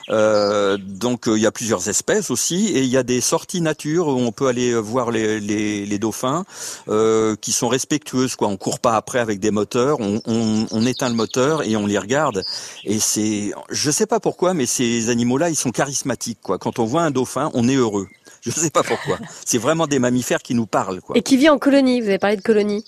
Euh, 0.10 0.78
donc 0.78 1.28
euh, 1.28 1.38
il 1.38 1.42
y 1.42 1.48
a 1.48 1.52
plusieurs 1.52 1.90
espèces 1.90 2.30
aussi 2.30 2.68
et 2.68 2.82
il 2.82 2.90
y 2.90 2.98
a 2.98 3.04
des 3.04 3.22
sorties 3.22 3.62
nature 3.62 4.08
où 4.08 4.20
on 4.20 4.32
peut 4.32 4.48
aller 4.48 4.76
voir 4.76 5.10
les, 5.10 5.40
les, 5.40 5.86
les 5.86 6.00
dauphins 6.00 6.46
euh, 6.90 7.36
qui 7.36 7.52
sont 7.52 7.68
respectueuses 7.68 8.36
quoi. 8.36 8.48
On 8.48 8.58
court 8.58 8.80
pas 8.80 8.96
après 8.96 9.20
avec 9.20 9.40
des 9.40 9.50
moteurs, 9.52 10.00
on, 10.00 10.22
on, 10.28 10.68
on 10.70 10.86
éteint 10.86 11.10
le 11.10 11.16
moteur 11.16 11.64
et 11.64 11.76
on 11.76 11.88
les 11.88 11.98
regarde 11.98 12.44
et 12.84 13.00
c'est 13.00 13.52
je 13.70 13.92
sais 13.92 14.06
pas 14.06 14.20
pourquoi 14.20 14.54
mais 14.54 14.68
ces 14.68 15.10
animaux-là 15.10 15.50
ils 15.50 15.56
sont 15.56 15.72
charismatiques 15.72 16.40
quoi. 16.42 16.60
Quand 16.60 16.78
on 16.78 16.86
voit 16.86 17.02
un 17.02 17.12
dauphin, 17.12 17.50
on 17.54 17.68
est 17.68 17.76
heureux. 17.76 18.08
Je 18.46 18.52
sais 18.52 18.70
pas 18.70 18.84
pourquoi. 18.84 19.18
c'est 19.44 19.58
vraiment 19.58 19.88
des 19.88 19.98
mammifères 19.98 20.44
qui 20.44 20.54
nous 20.54 20.68
parlent 20.68 21.02
quoi. 21.02 21.18
Et 21.18 21.24
qui 21.24 21.36
vit 21.36 21.50
en 21.50 21.58
colonie. 21.58 22.00
Vous 22.00 22.10
avez 22.10 22.20
parlé 22.20 22.38
de 22.38 22.44
colonie. 22.44 22.86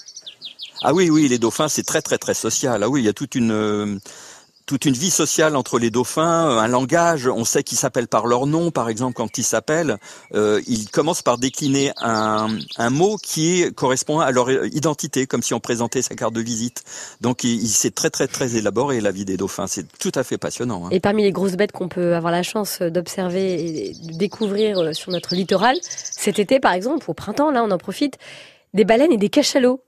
Ah 0.83 0.93
oui 0.93 1.09
oui 1.09 1.27
les 1.27 1.39
dauphins 1.39 1.67
c'est 1.67 1.81
très 1.81 2.03
très 2.03 2.19
très 2.19 2.35
social. 2.35 2.83
Ah 2.83 2.89
oui 2.89 3.01
il 3.01 3.05
y 3.05 3.09
a 3.09 3.13
toute 3.13 3.33
une 3.33 3.99
toute 4.67 4.85
une 4.85 4.93
vie 4.93 5.09
sociale 5.09 5.55
entre 5.55 5.79
les 5.79 5.89
dauphins, 5.89 6.51
euh, 6.51 6.59
un 6.59 6.67
langage, 6.67 7.27
on 7.27 7.45
sait 7.45 7.63
qu'ils 7.63 7.77
s'appellent 7.77 8.09
par 8.09 8.27
leur 8.27 8.45
nom, 8.45 8.69
par 8.69 8.89
exemple 8.89 9.13
quand 9.13 9.37
ils 9.37 9.43
s'appellent, 9.43 9.97
euh, 10.35 10.61
ils 10.67 10.89
commencent 10.89 11.23
par 11.23 11.37
décliner 11.37 11.93
un, 11.97 12.49
un 12.77 12.89
mot 12.89 13.17
qui 13.17 13.65
correspond 13.73 14.19
à 14.19 14.29
leur 14.31 14.51
identité, 14.65 15.25
comme 15.25 15.41
si 15.41 15.53
on 15.53 15.61
présentait 15.61 16.01
sa 16.01 16.15
carte 16.15 16.33
de 16.33 16.41
visite. 16.41 16.83
Donc 17.21 17.45
il, 17.45 17.63
il 17.63 17.69
c'est 17.69 17.95
très 17.95 18.09
très 18.09 18.27
très 18.27 18.57
élaboré 18.57 18.99
la 18.99 19.11
vie 19.11 19.25
des 19.25 19.37
dauphins, 19.37 19.67
c'est 19.67 19.87
tout 19.97 20.11
à 20.13 20.23
fait 20.23 20.37
passionnant. 20.37 20.85
Hein. 20.85 20.89
Et 20.91 20.99
parmi 20.99 21.23
les 21.23 21.31
grosses 21.31 21.55
bêtes 21.55 21.71
qu'on 21.71 21.87
peut 21.87 22.13
avoir 22.13 22.33
la 22.33 22.43
chance 22.43 22.81
d'observer 22.81 23.53
et 23.53 23.93
de 23.93 24.17
découvrir 24.17 24.79
euh, 24.79 24.93
sur 24.93 25.11
notre 25.11 25.33
littoral, 25.33 25.77
cet 25.81 26.39
été 26.39 26.59
par 26.59 26.73
exemple, 26.73 27.09
au 27.09 27.13
printemps, 27.13 27.51
là 27.51 27.63
on 27.63 27.71
en 27.71 27.77
profite, 27.77 28.17
des 28.73 28.83
baleines 28.83 29.13
et 29.13 29.17
des 29.17 29.29
cachalots. 29.29 29.81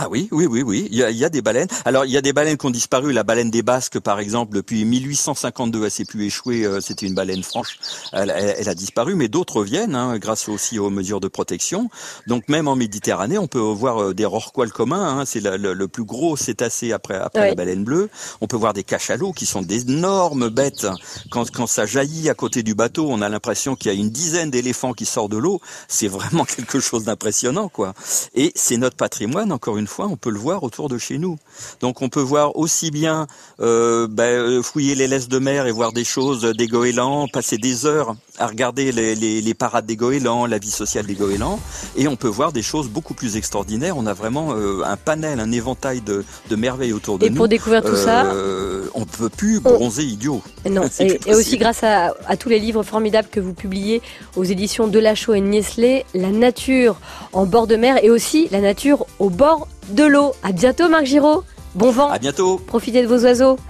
Ah 0.00 0.06
oui, 0.08 0.28
oui, 0.30 0.46
oui, 0.46 0.62
oui. 0.62 0.86
Il 0.92 0.96
y, 0.96 1.02
a, 1.02 1.10
il 1.10 1.16
y, 1.16 1.24
a, 1.24 1.28
des 1.28 1.42
baleines. 1.42 1.66
Alors 1.84 2.04
il 2.04 2.12
y 2.12 2.16
a 2.16 2.20
des 2.20 2.32
baleines 2.32 2.56
qui 2.56 2.66
ont 2.66 2.70
disparu. 2.70 3.12
La 3.12 3.24
baleine 3.24 3.50
des 3.50 3.62
Basques, 3.62 3.98
par 3.98 4.20
exemple, 4.20 4.54
depuis 4.54 4.84
1852, 4.84 5.84
elle 5.84 5.90
s'est 5.90 6.04
plus 6.04 6.24
échouée. 6.24 6.64
Euh, 6.64 6.80
c'était 6.80 7.04
une 7.04 7.14
baleine 7.14 7.42
franche. 7.42 7.80
Elle, 8.12 8.30
elle, 8.30 8.68
a 8.68 8.76
disparu, 8.76 9.16
mais 9.16 9.26
d'autres 9.26 9.64
viennent, 9.64 9.96
hein, 9.96 10.16
grâce 10.18 10.48
aussi 10.48 10.78
aux 10.78 10.88
mesures 10.88 11.18
de 11.18 11.26
protection. 11.26 11.90
Donc 12.28 12.48
même 12.48 12.68
en 12.68 12.76
Méditerranée, 12.76 13.38
on 13.38 13.48
peut 13.48 13.58
voir 13.58 14.00
euh, 14.00 14.14
des 14.14 14.24
rorquals 14.24 14.70
communs. 14.70 15.18
Hein, 15.18 15.24
c'est 15.26 15.40
le, 15.40 15.74
le, 15.74 15.88
plus 15.88 16.04
gros 16.04 16.36
cétacé 16.36 16.92
après, 16.92 17.16
après 17.16 17.42
oui. 17.42 17.48
la 17.48 17.54
baleine 17.56 17.82
bleue. 17.82 18.08
On 18.40 18.46
peut 18.46 18.56
voir 18.56 18.74
des 18.74 18.84
cachalots 18.84 19.32
qui 19.32 19.46
sont 19.46 19.62
d'énormes 19.62 20.48
bêtes. 20.48 20.86
Quand, 21.32 21.50
quand 21.50 21.66
ça 21.66 21.86
jaillit 21.86 22.28
à 22.28 22.34
côté 22.34 22.62
du 22.62 22.76
bateau, 22.76 23.08
on 23.10 23.20
a 23.20 23.28
l'impression 23.28 23.74
qu'il 23.74 23.92
y 23.92 23.96
a 23.96 23.98
une 23.98 24.10
dizaine 24.10 24.52
d'éléphants 24.52 24.92
qui 24.92 25.06
sortent 25.06 25.32
de 25.32 25.38
l'eau. 25.38 25.60
C'est 25.88 26.08
vraiment 26.08 26.44
quelque 26.56 26.78
chose 26.78 27.02
d'impressionnant, 27.02 27.68
quoi. 27.68 27.94
Et 28.36 28.52
c'est 28.54 28.76
notre 28.76 28.96
patrimoine, 28.96 29.50
encore 29.50 29.76
une 29.76 29.87
fois, 29.88 30.06
on 30.06 30.16
peut 30.16 30.30
le 30.30 30.38
voir 30.38 30.62
autour 30.62 30.88
de 30.88 30.98
chez 30.98 31.18
nous. 31.18 31.36
Donc 31.80 32.02
on 32.02 32.08
peut 32.08 32.20
voir 32.20 32.56
aussi 32.56 32.90
bien 32.90 33.26
euh, 33.60 34.06
ben, 34.08 34.24
euh, 34.24 34.62
fouiller 34.62 34.94
les 34.94 35.08
laisses 35.08 35.28
de 35.28 35.38
mer 35.38 35.66
et 35.66 35.72
voir 35.72 35.92
des 35.92 36.04
choses 36.04 36.42
des 36.42 36.66
goélands, 36.66 37.26
passer 37.28 37.58
des 37.58 37.86
heures 37.86 38.14
à 38.38 38.46
regarder 38.46 38.92
les, 38.92 39.14
les, 39.14 39.40
les 39.40 39.54
parades 39.54 39.86
des 39.86 39.96
goélands, 39.96 40.46
la 40.46 40.58
vie 40.58 40.70
sociale 40.70 41.06
des 41.06 41.14
goélands, 41.14 41.58
et 41.96 42.08
on 42.08 42.16
peut 42.16 42.28
voir 42.28 42.52
des 42.52 42.62
choses 42.62 42.88
beaucoup 42.88 43.14
plus 43.14 43.36
extraordinaires. 43.36 43.96
On 43.96 44.06
a 44.06 44.14
vraiment 44.14 44.52
euh, 44.52 44.82
un 44.84 44.96
panel, 44.96 45.40
un 45.40 45.52
éventail 45.52 46.00
de, 46.00 46.24
de 46.48 46.56
merveilles 46.56 46.92
autour 46.92 47.18
de 47.18 47.26
et 47.26 47.30
nous. 47.30 47.34
Et 47.34 47.38
pour 47.38 47.48
découvrir 47.48 47.82
tout 47.82 47.96
ça, 47.96 48.26
euh, 48.26 48.86
on 48.94 49.04
peut 49.04 49.28
plus 49.28 49.60
bronzer 49.60 50.04
on... 50.04 50.06
idiot. 50.06 50.42
Non, 50.68 50.82
et, 51.00 51.18
et, 51.26 51.34
aussi 51.34 51.56
grâce 51.56 51.82
à, 51.82 52.14
à, 52.26 52.36
tous 52.36 52.48
les 52.48 52.58
livres 52.58 52.82
formidables 52.82 53.28
que 53.28 53.40
vous 53.40 53.54
publiez 53.54 54.02
aux 54.36 54.44
éditions 54.44 54.86
Delachaux 54.86 55.34
et 55.34 55.40
Niesley, 55.40 56.04
la 56.14 56.30
nature 56.30 56.96
en 57.32 57.46
bord 57.46 57.66
de 57.66 57.76
mer 57.76 58.02
et 58.04 58.10
aussi 58.10 58.48
la 58.50 58.60
nature 58.60 59.06
au 59.18 59.30
bord 59.30 59.66
de 59.90 60.04
l'eau. 60.04 60.32
À 60.42 60.52
bientôt 60.52 60.88
Marc 60.88 61.04
Giraud. 61.04 61.44
Bon 61.74 61.90
vent. 61.90 62.10
À 62.10 62.18
bientôt. 62.18 62.58
Profitez 62.66 63.02
de 63.02 63.06
vos 63.06 63.24
oiseaux. 63.24 63.58